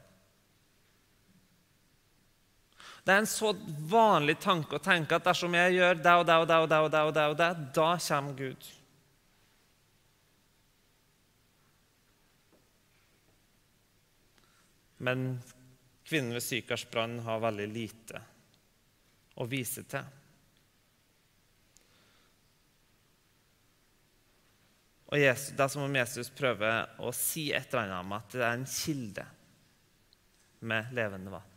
Det 3.07 3.15
er 3.15 3.23
en 3.23 3.31
så 3.31 3.55
vanlig 3.89 4.37
tanke 4.43 4.77
å 4.77 4.83
tenke 4.83 5.17
at 5.17 5.25
dersom 5.25 5.55
jeg 5.57 5.79
gjør 5.79 6.05
det 6.05 6.19
og 6.21 6.29
det 6.29 6.39
og 6.43 6.47
det, 6.51 6.59
og 6.59 6.69
det, 6.69 6.85
og 6.85 6.93
det, 6.93 7.03
og 7.09 7.17
det, 7.17 7.27
og 7.33 7.41
det 7.41 7.51
da 7.81 7.91
kommer 8.11 8.39
Gud. 8.45 8.73
Men 15.03 15.41
kvinnen 16.07 16.37
ved 16.37 16.45
Sykars 16.45 16.85
brann 16.91 17.19
har 17.27 17.43
veldig 17.43 17.69
lite 17.73 18.21
å 19.43 19.47
vise 19.51 19.83
til. 19.89 20.05
Og 25.13 25.21
Jesus, 25.21 25.53
Det 25.53 25.65
er 25.65 25.69
som 25.69 25.85
om 25.85 25.97
Jesus 25.97 26.31
prøver 26.33 27.01
å 27.03 27.11
si 27.13 27.51
et 27.53 27.67
eller 27.69 27.83
annet 27.85 28.05
om 28.07 28.15
at 28.17 28.31
det 28.33 28.45
er 28.47 28.55
en 28.57 28.69
kilde 28.69 29.25
med 30.65 30.95
levende 30.97 31.35
vann. 31.35 31.51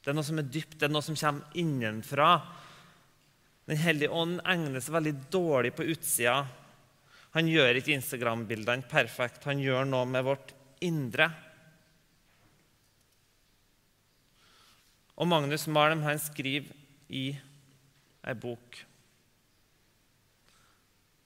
Det 0.00 0.12
er 0.12 0.16
noe 0.16 0.24
som 0.24 0.38
er 0.38 0.46
dypt, 0.46 0.78
det 0.78 0.86
er 0.86 0.94
noe 0.94 1.04
som 1.04 1.18
kommer 1.18 1.58
innenfra. 1.58 2.30
Den 3.66 3.80
hellige 3.82 4.14
ånd 4.14 4.38
egner 4.46 4.80
seg 4.80 4.94
veldig 4.94 5.14
dårlig 5.34 5.74
på 5.74 5.88
utsida. 5.90 6.38
Han 7.34 7.50
gjør 7.50 7.80
ikke 7.80 7.96
Instagram-bildene 7.96 8.86
perfekt. 8.88 9.44
Han 9.50 9.60
gjør 9.60 9.84
noe 9.90 10.06
med 10.08 10.24
vårt 10.24 10.54
indre. 10.86 11.26
Og 15.16 15.28
Magnus 15.28 15.64
Malm 15.72 16.02
han 16.04 16.20
skriver 16.20 16.74
i 17.08 17.30
ei 18.26 18.34
bok 18.36 18.82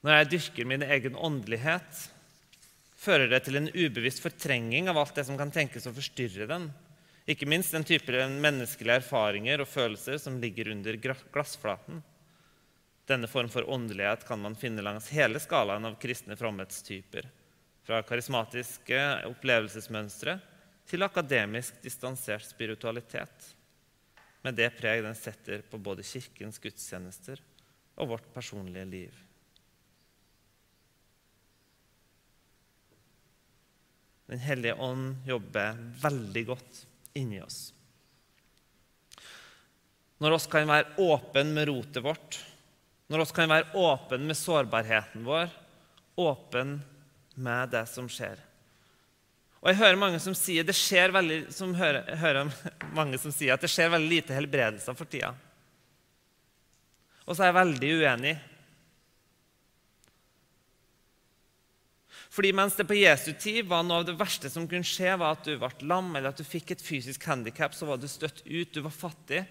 Når 0.04 0.16
jeg 0.16 0.28
dyrker 0.34 0.68
min 0.68 0.84
egen 0.86 1.16
åndelighet, 1.16 2.04
fører 3.00 3.28
det 3.32 3.42
til 3.44 3.58
en 3.58 3.68
ubevisst 3.72 4.22
fortrenging 4.24 4.88
av 4.88 5.00
alt 5.00 5.18
det 5.18 5.26
som 5.28 5.36
kan 5.40 5.52
tenkes 5.52 5.88
å 5.88 5.94
forstyrre 5.96 6.46
den. 6.48 6.70
Ikke 7.28 7.48
minst 7.48 7.74
den 7.74 7.84
type 7.84 8.24
menneskelige 8.40 9.02
erfaringer 9.02 9.60
og 9.60 9.68
følelser 9.68 10.16
som 10.22 10.38
ligger 10.40 10.72
under 10.72 10.96
glassflaten. 11.00 12.00
Denne 13.10 13.28
form 13.28 13.50
for 13.52 13.68
åndelighet 13.68 14.24
kan 14.28 14.40
man 14.40 14.56
finne 14.56 14.84
langs 14.86 15.10
hele 15.12 15.40
skalaen 15.42 15.84
av 15.88 15.98
kristne 16.00 16.36
fromhetstyper. 16.38 17.28
Fra 17.84 18.00
karismatiske 18.06 19.00
opplevelsesmønstre 19.28 20.36
til 20.90 21.04
akademisk 21.06 21.80
distansert 21.82 22.46
spiritualitet. 22.46 23.50
Med 24.42 24.56
det 24.56 24.70
preg 24.78 25.02
den 25.04 25.16
setter 25.18 25.64
på 25.68 25.80
både 25.80 26.04
Kirkens 26.06 26.60
gudstjenester 26.62 27.42
og 28.00 28.14
vårt 28.14 28.30
personlige 28.34 28.86
liv. 28.88 29.18
Den 34.30 34.38
hellige 34.38 34.78
ånd 34.78 35.26
jobber 35.26 35.78
veldig 36.00 36.44
godt 36.52 36.84
inni 37.18 37.40
oss. 37.42 37.72
Når 40.20 40.36
oss 40.36 40.46
kan 40.52 40.68
være 40.68 40.94
åpne 41.02 41.48
med 41.50 41.66
rotet 41.68 42.04
vårt, 42.04 42.38
når 43.10 43.24
oss 43.24 43.34
kan 43.34 43.50
være 43.50 43.72
åpne 43.74 44.28
med 44.28 44.38
sårbarheten 44.38 45.24
vår, 45.26 45.50
åpne 46.20 46.78
med 47.40 47.72
det 47.72 47.82
som 47.90 48.06
skjer. 48.12 48.38
Og 49.60 49.68
Jeg 49.68 49.80
hører 49.82 49.98
mange 50.00 50.20
som 50.24 50.34
sier, 50.36 50.64
det 50.64 50.76
skjer 50.76 51.12
veldig, 51.12 51.40
som 51.52 51.74
hører, 51.76 52.06
hører 52.16 52.48
mange 52.96 53.18
som 53.20 53.32
sier 53.34 53.54
at 53.54 53.64
det 53.64 53.68
skjer 53.68 53.92
veldig 53.92 54.08
lite 54.08 54.36
helbredelser 54.36 54.96
for 54.96 55.08
tida. 55.08 55.34
Og 57.26 57.36
så 57.36 57.44
er 57.44 57.50
jeg 57.50 57.58
veldig 57.58 57.90
uenig. 58.00 58.32
Fordi 62.30 62.54
mens 62.56 62.76
det 62.78 62.86
på 62.88 62.96
Jesu 62.96 63.32
tid 63.34 63.68
var 63.68 63.84
noe 63.84 64.00
av 64.00 64.08
det 64.08 64.16
verste 64.16 64.48
som 64.48 64.68
kunne 64.70 64.86
skje, 64.86 65.12
var 65.18 65.36
at 65.36 65.44
du 65.44 65.56
ble 65.60 65.70
lam 65.90 66.12
eller 66.14 66.30
at 66.30 66.40
du 66.40 66.46
fikk 66.46 66.72
et 66.72 66.84
fysisk 66.84 67.26
handikap, 67.28 67.74
så 67.76 67.88
var 67.90 68.00
du 68.00 68.08
støtt 68.08 68.44
ut, 68.46 68.72
du 68.72 68.80
var 68.86 68.94
fattig, 68.94 69.44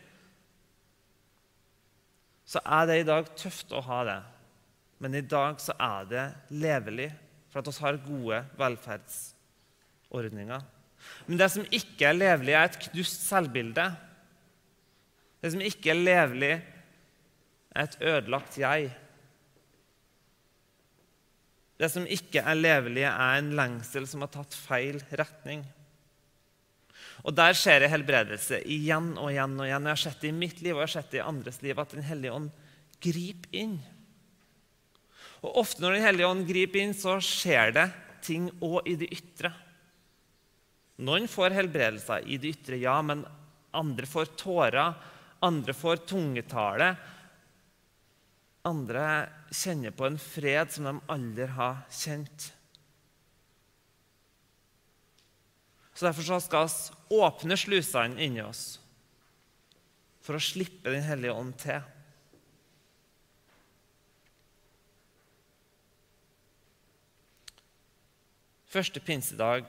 så 2.50 2.64
er 2.66 2.88
det 2.90 3.02
i 3.02 3.10
dag 3.12 3.28
tøft 3.38 3.76
å 3.78 3.84
ha 3.86 4.04
det. 4.08 4.22
Men 5.04 5.14
i 5.20 5.22
dag 5.22 5.60
så 5.62 5.76
er 5.78 6.08
det 6.10 6.24
levelig, 6.50 7.12
for 7.52 7.62
at 7.62 7.70
vi 7.70 7.84
har 7.84 8.00
gode 8.08 8.40
velferdsordninger. 8.58 9.36
Men 11.28 11.40
det 11.40 11.50
som 11.54 11.68
ikke 11.72 12.10
er 12.10 12.18
levelig, 12.18 12.56
er 12.56 12.68
et 12.68 12.80
knust 12.90 13.26
selvbilde. 13.28 13.86
Det 15.40 15.54
som 15.54 15.62
ikke 15.64 15.94
er 15.94 16.02
levelig, 16.02 16.54
er 17.70 17.86
et 17.86 18.00
ødelagt 18.02 18.58
jeg. 18.60 18.90
Det 21.80 21.88
som 21.94 22.08
ikke 22.10 22.44
er 22.44 22.58
levelig, 22.60 23.06
er 23.08 23.38
en 23.40 23.54
lengsel 23.56 24.08
som 24.10 24.26
har 24.26 24.34
tatt 24.34 24.58
feil 24.58 25.00
retning. 25.16 25.64
Og 27.24 27.36
Der 27.36 27.56
skjer 27.56 27.84
det 27.84 27.92
helbredelse 27.92 28.62
igjen 28.68 29.14
og 29.18 29.32
igjen. 29.32 29.56
og 29.60 29.66
igjen. 29.68 29.88
Jeg 29.88 29.96
har 29.96 30.04
sett 30.04 30.22
det 30.22 30.32
i 30.32 30.36
mitt 30.36 30.62
liv 30.62 30.76
og 30.76 30.84
jeg 30.84 30.88
har 30.88 30.96
sett 30.98 31.12
det 31.12 31.22
i 31.22 31.28
andres 31.28 31.62
liv, 31.62 31.80
at 31.80 31.96
Den 31.96 32.04
hellige 32.04 32.34
ånd 32.34 32.52
griper 33.00 33.56
inn. 33.56 33.80
Og 35.44 35.56
Ofte 35.64 35.82
når 35.82 35.94
Den 35.94 36.04
hellige 36.04 36.28
ånd 36.28 36.48
griper 36.48 36.80
inn, 36.80 36.94
så 36.94 37.20
skjer 37.24 37.72
det 37.76 37.88
ting 38.24 38.50
òg 38.60 38.88
i 38.88 38.96
det 39.00 39.12
ytre. 39.16 39.54
Noen 41.00 41.30
får 41.32 41.56
helbredelser 41.56 42.26
i 42.28 42.38
det 42.42 42.58
ytre, 42.58 42.80
ja, 42.82 42.98
men 43.02 43.24
andre 43.72 44.08
får 44.10 44.34
tårer. 44.40 44.94
Andre 45.40 45.74
får 45.74 46.02
tungetale. 46.10 46.90
Andre 48.68 49.06
kjenner 49.56 49.96
på 49.96 50.10
en 50.10 50.20
fred 50.20 50.74
som 50.76 50.90
de 50.90 50.96
aldri 51.08 51.48
har 51.56 51.86
kjent. 51.88 52.50
Så 55.94 56.08
Derfor 56.08 56.40
skal 56.40 56.68
vi 56.68 57.20
åpne 57.20 57.56
slusene 57.60 58.24
inni 58.24 58.44
oss 58.44 58.80
for 60.24 60.38
å 60.38 60.44
slippe 60.44 60.92
Den 60.92 61.04
hellige 61.04 61.34
ånd 61.34 61.56
til. 61.60 61.80
Første 68.70 69.02
pinsedag 69.02 69.66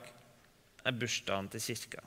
er 0.85 0.97
bursdagen 0.97 1.49
til 1.51 1.63
kirka. 1.63 2.01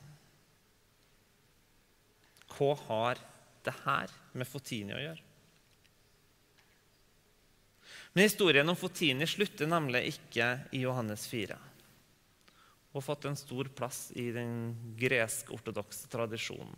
Hva 2.54 2.74
har 2.86 3.20
det 3.66 3.74
her 3.84 4.12
med 4.34 4.48
Fotini 4.48 4.94
å 4.94 5.02
gjøre? 5.02 5.30
Men 8.14 8.28
historien 8.28 8.68
om 8.70 8.78
Fotini 8.78 9.26
slutter 9.26 9.66
nemlig 9.70 10.04
ikke 10.12 10.46
i 10.76 10.84
Johannes 10.84 11.26
4. 11.30 11.56
Hun 12.94 13.00
har 13.00 13.06
fått 13.08 13.26
en 13.26 13.38
stor 13.38 13.70
plass 13.74 14.04
i 14.14 14.28
den 14.30 14.70
gresk-ortodokse 15.00 16.06
tradisjonen. 16.12 16.76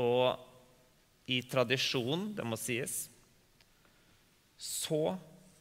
Og 0.00 0.40
i 1.28 1.42
tradisjonen, 1.44 2.30
det 2.38 2.46
må 2.48 2.56
sies, 2.56 3.10
så 4.56 5.18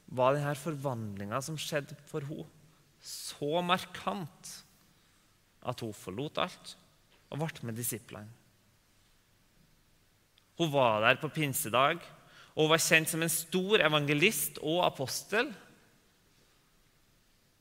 var 0.08 0.38
denne 0.38 0.56
forvandlinga 0.56 1.42
som 1.44 1.60
skjedde 1.60 1.98
for 2.08 2.24
henne, 2.24 2.48
så 3.02 3.62
markant 3.66 4.52
at 5.62 5.82
hun 5.82 5.94
forlot 5.96 6.40
alt 6.42 6.76
og 7.32 7.42
ble 7.42 7.68
med 7.68 7.78
disiplene. 7.80 8.30
Hun 10.60 10.70
var 10.74 11.02
der 11.02 11.18
på 11.22 11.32
pinsedag 11.34 12.02
og 12.52 12.66
hun 12.66 12.72
var 12.74 12.84
kjent 12.84 13.10
som 13.10 13.24
en 13.24 13.32
stor 13.32 13.82
evangelist 13.82 14.60
og 14.60 14.84
apostel, 14.86 15.50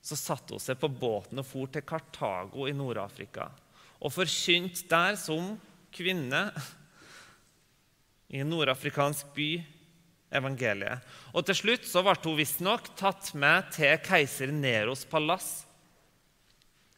så 0.01 0.17
satte 0.19 0.57
hun 0.57 0.63
seg 0.63 0.79
på 0.81 0.91
båten 0.91 1.41
og 1.41 1.47
for 1.47 1.71
til 1.71 1.85
Kartago 1.87 2.67
i 2.67 2.77
Nord-Afrika 2.77 3.51
og 4.01 4.15
forkynte 4.15 4.89
der 4.89 5.17
som 5.21 5.53
kvinne 5.93 6.47
i 8.31 8.41
en 8.41 8.49
nordafrikansk 8.51 9.29
by 9.37 9.51
evangeliet. 10.31 11.03
Og 11.35 11.47
Til 11.47 11.59
slutt 11.59 11.89
så 11.89 12.03
ble 12.07 12.17
hun 12.25 12.39
visstnok 12.39 12.93
tatt 12.99 13.33
med 13.39 13.73
til 13.75 13.99
keiser 14.05 14.53
Neros 14.55 15.05
palass, 15.09 15.65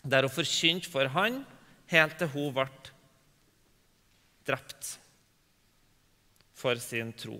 der 0.03 0.27
hun 0.27 0.35
forkynte 0.35 0.91
for 0.91 1.09
han 1.15 1.43
helt 1.93 2.19
til 2.19 2.33
hun 2.35 2.53
ble 2.57 2.69
drept 4.47 4.97
for 6.59 6.79
sin 6.83 7.13
tro. 7.19 7.39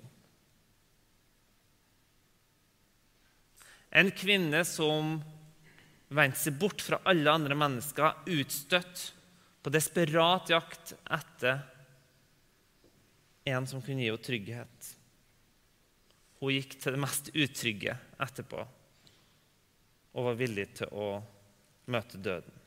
En 3.93 4.09
kvinne 4.15 4.63
som 4.65 5.19
vendte 6.13 6.39
seg 6.39 6.55
bort 6.57 6.81
fra 6.81 6.99
alle 7.09 7.29
andre 7.29 7.57
mennesker, 7.57 8.23
utstøtt, 8.33 9.11
på 9.63 9.71
desperat 9.71 10.49
jakt 10.51 10.91
etter 11.13 11.61
en 13.47 13.67
som 13.69 13.83
kunne 13.83 14.03
gi 14.03 14.09
henne 14.09 14.25
trygghet. 14.25 14.89
Hun 16.43 16.51
gikk 16.51 16.73
til 16.75 16.97
det 16.97 16.99
mest 16.99 17.29
utrygge 17.31 17.93
etterpå 18.19 18.65
og 20.13 20.25
var 20.27 20.35
villig 20.35 20.65
til 20.75 20.89
å 20.91 21.05
møte 21.95 22.19
døden. 22.19 22.57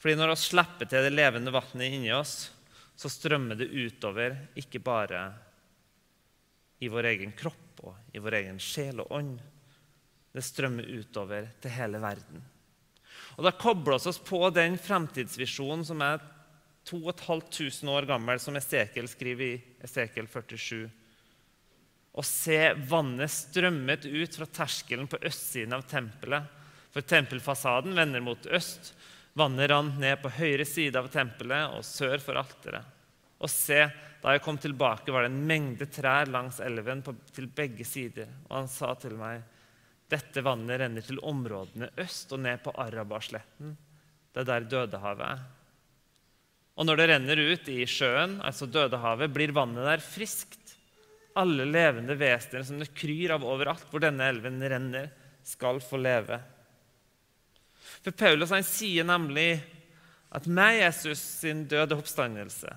Fordi 0.00 0.16
når 0.18 0.32
vi 0.32 0.40
slipper 0.42 0.90
til 0.90 1.06
det 1.06 1.12
levende 1.12 1.52
vannet 1.54 1.94
inni 1.94 2.10
oss, 2.16 2.50
så 2.98 3.08
strømmer 3.12 3.60
det 3.60 3.70
utover 3.70 4.34
ikke 4.58 4.82
bare 4.82 5.22
i 6.82 6.90
vår 6.90 7.12
egen 7.12 7.36
kropp 7.38 7.84
og 7.84 8.16
i 8.16 8.20
vår 8.20 8.40
egen 8.40 8.58
sjel 8.58 9.04
og 9.04 9.14
ånd. 9.20 9.38
Det 10.34 10.42
strømmer 10.44 10.88
utover 10.88 11.46
til 11.62 11.76
hele 11.78 12.02
verden. 12.02 12.42
Og 13.38 13.46
Da 13.46 13.54
kobler 13.54 14.02
vi 14.02 14.10
oss 14.10 14.18
på 14.18 14.42
den 14.50 14.74
fremtidsvisjonen 14.82 15.86
som 15.86 16.02
er 16.02 16.18
2500 16.88 17.92
år 17.92 18.08
gammel, 18.08 18.40
som 18.40 18.56
Esekiel 18.56 19.08
skriver 19.08 19.44
i 19.44 19.60
Esekiel 19.84 20.28
47. 20.28 20.88
Og 22.18 22.26
se 22.26 22.58
vannet 22.90 23.30
strømmet 23.30 24.06
ut 24.08 24.36
fra 24.36 24.48
terskelen 24.60 25.08
på 25.10 25.20
østsiden 25.22 25.76
av 25.76 25.84
tempelet. 25.90 26.48
For 26.90 27.06
tempelfasaden 27.06 27.94
vender 27.94 28.24
mot 28.24 28.46
øst. 28.50 28.94
Vannet 29.38 29.70
rant 29.70 30.00
ned 30.02 30.18
på 30.22 30.32
høyre 30.40 30.66
side 30.66 30.98
av 30.98 31.10
tempelet 31.12 31.76
og 31.76 31.86
sør 31.86 32.18
for 32.22 32.40
alteret. 32.40 32.96
Og 33.40 33.48
se, 33.48 33.84
da 34.20 34.34
jeg 34.34 34.42
kom 34.44 34.58
tilbake, 34.60 35.12
var 35.14 35.24
det 35.24 35.30
en 35.30 35.46
mengde 35.48 35.86
trær 35.88 36.28
langs 36.28 36.58
elven 36.60 37.00
på, 37.06 37.14
til 37.32 37.46
begge 37.46 37.86
sider. 37.88 38.28
Og 38.50 38.56
han 38.58 38.68
sa 38.68 38.92
til 39.00 39.14
meg, 39.20 39.46
dette 40.10 40.42
vannet 40.42 40.82
renner 40.82 41.06
til 41.06 41.22
områdene 41.22 41.92
øst 42.02 42.34
og 42.34 42.42
ned 42.42 42.60
på 42.64 42.74
Arabasletten. 42.82 43.76
Det 44.34 44.42
er 44.42 44.50
der 44.50 44.66
Dødehavet 44.66 45.26
er. 45.28 45.46
Og 46.80 46.86
når 46.88 46.96
det 46.96 47.06
renner 47.10 47.40
ut 47.52 47.66
i 47.68 47.82
sjøen, 47.84 48.38
altså 48.40 48.64
Dødehavet, 48.64 49.28
blir 49.34 49.52
vannet 49.52 49.84
der 49.84 50.00
friskt. 50.00 50.56
Alle 51.36 51.66
levende 51.68 52.16
vesener 52.16 52.64
som 52.64 52.80
det 52.80 52.94
kryr 52.96 53.34
av 53.34 53.44
overalt 53.44 53.84
hvor 53.92 54.00
denne 54.00 54.24
elven 54.32 54.56
renner, 54.64 55.10
skal 55.44 55.80
få 55.84 56.00
leve. 56.00 56.38
For 58.00 58.16
Paulus 58.16 58.52
han 58.54 58.64
sier 58.64 59.04
nemlig 59.04 59.58
at 60.32 60.46
med 60.48 60.78
Jesus 60.78 61.20
sin 61.40 61.64
døde 61.66 61.96
oppstandelse 61.98 62.70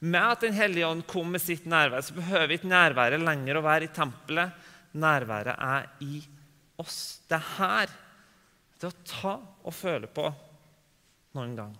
Med 0.00 0.20
at 0.22 0.44
Den 0.44 0.54
hellige 0.54 0.86
ånd 0.86 1.02
kom 1.10 1.32
med 1.32 1.42
sitt 1.42 1.66
nærvær, 1.68 2.04
så 2.04 2.14
behøver 2.16 2.54
ikke 2.54 2.70
nærværet 2.70 3.20
lenger 3.24 3.58
å 3.58 3.64
være 3.66 3.88
i 3.88 3.92
tempelet. 3.92 4.56
Nærværet 4.96 5.52
er 5.52 5.90
i 6.06 6.22
oss. 6.80 7.20
Det 7.28 7.36
er 7.36 7.50
her. 7.58 7.92
Det 8.80 8.88
å 8.88 8.98
ta 9.04 9.36
og 9.36 9.76
føle 9.76 10.08
på 10.08 10.24
noen 11.36 11.56
gang. 11.58 11.76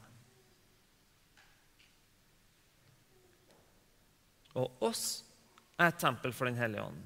Og 4.61 4.87
oss 4.91 5.05
er 5.81 5.91
et 5.91 6.01
tempel 6.01 6.35
for 6.37 6.51
Den 6.51 6.61
hellige 6.61 6.85
ånd. 6.85 7.01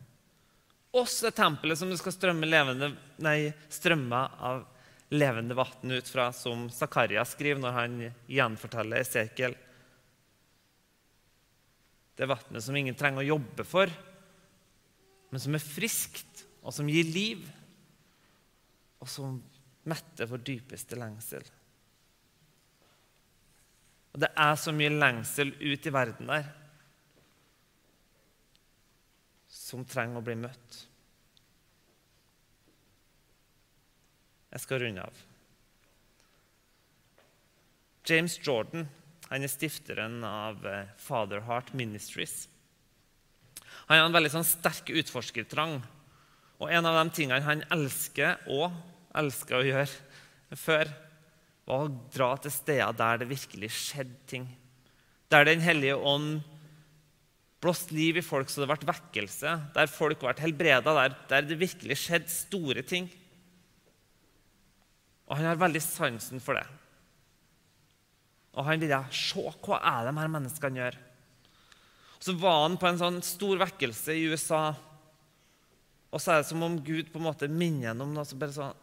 Oss 0.94 1.22
er 1.26 1.34
tempelet 1.34 1.78
som 1.78 1.90
det 1.90 1.98
skal 1.98 2.14
strømme 2.14 2.46
levende, 2.46 2.92
nei, 3.22 3.50
strømme 3.72 4.20
av 4.46 4.62
levende 5.14 5.56
vann 5.58 5.94
ut 5.94 6.08
fra, 6.10 6.28
som 6.34 6.68
Zakaria 6.70 7.24
skriver 7.26 7.62
når 7.62 7.74
han 7.74 7.96
gjenforteller 8.30 9.02
Esekiel 9.02 9.56
det 12.14 12.28
vannet 12.30 12.62
som 12.62 12.76
ingen 12.78 12.94
trenger 12.94 13.24
å 13.24 13.32
jobbe 13.34 13.64
for, 13.66 13.90
men 15.30 15.42
som 15.42 15.56
er 15.56 15.62
friskt, 15.62 16.44
og 16.62 16.72
som 16.72 16.88
gir 16.88 17.08
liv, 17.10 17.42
og 19.02 19.10
som 19.10 19.40
metter 19.90 20.30
vår 20.30 20.44
dypeste 20.46 20.96
lengsel. 20.96 21.42
Og 24.14 24.22
det 24.22 24.30
er 24.30 24.54
så 24.62 24.72
mye 24.72 24.94
lengsel 24.94 25.50
ut 25.58 25.88
i 25.90 25.92
verden 25.92 26.30
der 26.30 26.46
som 29.64 29.84
trenger 29.88 30.20
å 30.20 30.24
bli 30.24 30.36
møtt. 30.36 30.80
Jeg 34.54 34.62
skal 34.62 34.84
runde 34.84 35.06
av. 35.08 35.22
James 38.04 38.36
Jordan 38.44 38.84
han 39.30 39.42
er 39.42 39.50
stifteren 39.50 40.20
av 40.28 40.60
Fatherheart 40.60 41.00
Father 41.00 41.40
Heart 41.48 41.72
Ministries. 41.74 42.44
Han 43.88 43.98
har 43.98 44.06
en 44.06 44.14
veldig 44.14 44.30
sånn 44.34 44.46
sterk 44.46 44.92
utforskertrang. 44.92 45.78
Og 46.60 46.70
en 46.70 46.86
av 46.86 46.98
de 47.00 47.14
tingene 47.16 47.42
han 47.42 47.64
elsker 47.74 48.44
og 48.52 48.68
elsker 49.16 49.58
å 49.58 49.64
gjøre 49.66 50.58
før, 50.60 50.92
var 51.64 51.86
å 51.86 51.92
dra 52.12 52.28
til 52.44 52.52
steder 52.52 52.96
der 52.98 53.22
det 53.22 53.30
virkelig 53.32 53.72
skjedde 53.72 54.20
ting. 54.30 54.46
Der 55.32 55.48
Den 55.48 55.64
hellige 55.64 55.96
ånd 55.96 56.44
blåste 57.64 57.96
liv 57.96 58.20
i 58.20 58.24
folk 58.24 58.50
så 58.52 58.62
det 58.62 58.70
ble 58.70 58.92
vekkelse. 58.92 59.56
Der 59.74 59.90
folk 59.90 60.20
ble 60.22 60.34
helbreda, 60.38 60.94
der, 61.00 61.18
der 61.30 61.48
det 61.48 61.60
virkelig 61.60 61.98
skjedde 62.02 62.32
store 62.32 62.84
ting. 62.86 63.08
Og 65.24 65.38
han 65.38 65.48
har 65.48 65.60
veldig 65.60 65.82
sansen 65.82 66.42
for 66.44 66.60
det. 66.60 66.64
Og 68.54 68.66
han 68.68 68.82
ville 68.82 69.00
se 69.10 69.42
hva 69.64 69.80
er 69.80 70.06
de 70.06 70.16
her 70.20 70.30
menneskene 70.30 70.82
gjør. 70.82 70.98
Så 72.24 72.36
var 72.40 72.62
han 72.62 72.78
på 72.80 72.88
en 72.88 73.00
sånn 73.00 73.20
stor 73.24 73.58
vekkelse 73.64 74.14
i 74.16 74.28
USA. 74.30 74.64
Og 76.14 76.22
så 76.22 76.32
er 76.32 76.42
det 76.42 76.48
som 76.52 76.62
om 76.64 76.78
Gud 76.84 77.10
på 77.10 77.20
en 77.20 77.26
måte 77.26 77.50
minner 77.50 77.90
ham 77.90 78.04
om 78.04 78.14
noe 78.14 78.26
så 78.28 78.38
bare 78.38 78.54
sånn 78.54 78.82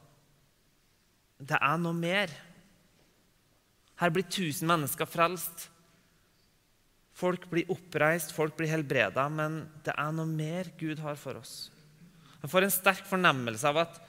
Det 1.42 1.58
er 1.58 1.78
noe 1.82 1.96
mer. 1.98 2.34
Her 4.02 4.12
blir 4.14 4.28
tusen 4.30 4.70
mennesker 4.70 5.10
frelst. 5.10 5.70
Folk 7.22 7.46
blir 7.52 7.70
oppreist, 7.70 8.34
folk 8.34 8.56
blir 8.58 8.72
helbreda, 8.72 9.28
men 9.30 9.62
det 9.86 9.94
er 9.94 10.14
noe 10.16 10.26
mer 10.26 10.72
Gud 10.80 11.04
har 11.06 11.20
for 11.22 11.38
oss. 11.38 11.70
Jeg 12.42 12.50
får 12.50 12.66
en 12.66 12.74
sterk 12.74 13.04
fornemmelse 13.06 13.70
av 13.70 13.84
at 13.84 14.00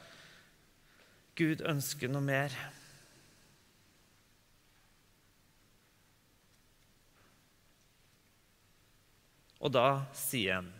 Gud 1.37 1.61
ønsker 1.68 2.09
noe 2.09 2.25
mer. 2.25 2.55
Og 9.62 9.70
da 9.77 9.88
sier 10.16 10.59
han 10.59 10.72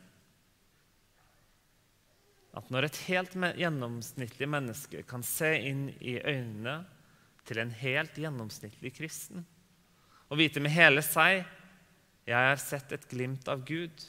at 2.52 2.68
når 2.72 2.88
et 2.88 2.98
helt 3.06 3.36
gjennomsnittlig 3.56 4.48
menneske 4.50 5.04
kan 5.08 5.22
se 5.24 5.54
inn 5.70 5.86
i 6.00 6.18
øynene 6.18 6.82
til 7.48 7.62
en 7.62 7.72
helt 7.78 8.18
gjennomsnittlig 8.20 8.92
kristen 8.96 9.46
og 10.28 10.40
vite 10.40 10.60
med 10.64 10.74
hele 10.74 11.04
seg 11.04 11.46
'Jeg 12.22 12.38
har 12.38 12.56
sett 12.56 12.92
et 12.92 13.08
glimt 13.11 13.48
av 13.48 13.64
Gud', 13.66 14.04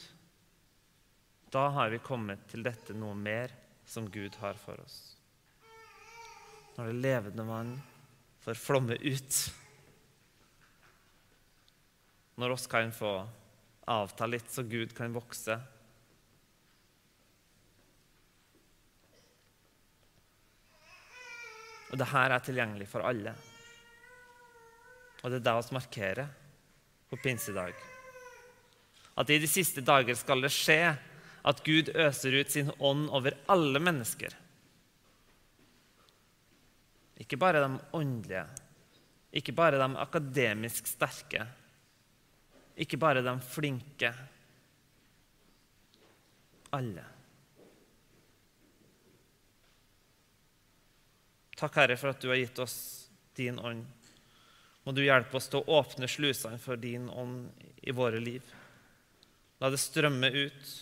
da 1.50 1.68
har 1.68 1.90
vi 1.90 1.98
kommet 1.98 2.46
til 2.50 2.62
dette 2.62 2.94
noe 2.94 3.14
mer 3.14 3.50
som 3.86 4.06
Gud 4.10 4.34
har 4.38 4.54
for 4.54 4.78
oss. 4.80 5.16
Når 6.76 6.90
det 6.90 7.02
levende 7.02 7.46
vann 7.46 7.74
får 8.42 8.58
flomme 8.58 8.96
ut, 9.02 9.38
når 12.34 12.54
oss 12.56 12.66
kan 12.70 12.90
få 12.94 13.12
avta 13.86 14.26
litt, 14.26 14.50
så 14.50 14.62
Gud 14.66 14.94
kan 14.96 15.14
vokse. 15.14 15.58
Og 21.92 21.98
det 21.98 22.10
her 22.10 22.34
er 22.34 22.42
tilgjengelig 22.42 22.90
for 22.90 23.06
alle. 23.06 23.34
Og 25.22 25.30
det 25.30 25.38
er 25.38 25.46
det 25.46 25.58
vi 25.60 25.78
markerer 25.78 26.38
på 27.10 27.22
pinsedag. 27.22 27.93
At 29.14 29.30
i 29.30 29.38
de 29.38 29.50
siste 29.50 29.84
dager 29.84 30.16
skal 30.18 30.42
det 30.42 30.52
skje 30.54 30.96
at 31.44 31.60
Gud 31.66 31.90
øser 31.94 32.38
ut 32.40 32.50
sin 32.50 32.72
ånd 32.78 33.08
over 33.14 33.36
alle 33.52 33.82
mennesker. 33.82 34.32
Ikke 37.20 37.38
bare 37.38 37.60
de 37.62 37.76
åndelige, 37.94 38.46
ikke 39.32 39.54
bare 39.54 39.78
de 39.78 39.90
akademisk 40.02 40.88
sterke 40.90 41.44
ikke 42.76 42.98
bare 42.98 43.22
de 43.22 43.34
flinke. 43.40 44.10
Alle. 46.74 47.04
Takk, 51.54 51.76
Herre, 51.78 51.96
for 51.96 52.10
at 52.10 52.22
du 52.22 52.32
har 52.32 52.40
gitt 52.40 52.58
oss 52.58 52.76
din 53.38 53.60
ånd. 53.62 53.86
Må 54.84 54.92
du 54.92 55.04
hjelpe 55.04 55.38
oss 55.38 55.46
til 55.48 55.62
å 55.62 55.78
åpne 55.78 56.08
slusene 56.10 56.58
for 56.60 56.80
din 56.80 57.06
ånd 57.08 57.46
i 57.86 57.94
våre 57.94 58.18
liv. 58.20 58.42
La 59.64 59.70
det 59.72 59.80
strømme 59.80 60.28
ut, 60.28 60.72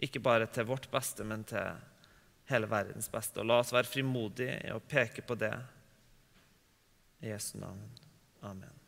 ikke 0.00 0.22
bare 0.24 0.46
til 0.48 0.64
vårt 0.64 0.86
beste, 0.88 1.26
men 1.28 1.44
til 1.44 1.82
hele 2.48 2.70
verdens 2.70 3.10
beste. 3.12 3.42
Og 3.42 3.50
la 3.50 3.58
oss 3.60 3.74
være 3.76 3.90
frimodige 3.90 4.56
i 4.64 4.72
å 4.72 4.80
peke 4.80 5.20
på 5.20 5.36
det 5.36 5.52
i 7.20 7.34
Jesu 7.34 7.58
navn. 7.60 7.84
Amen. 8.40 8.79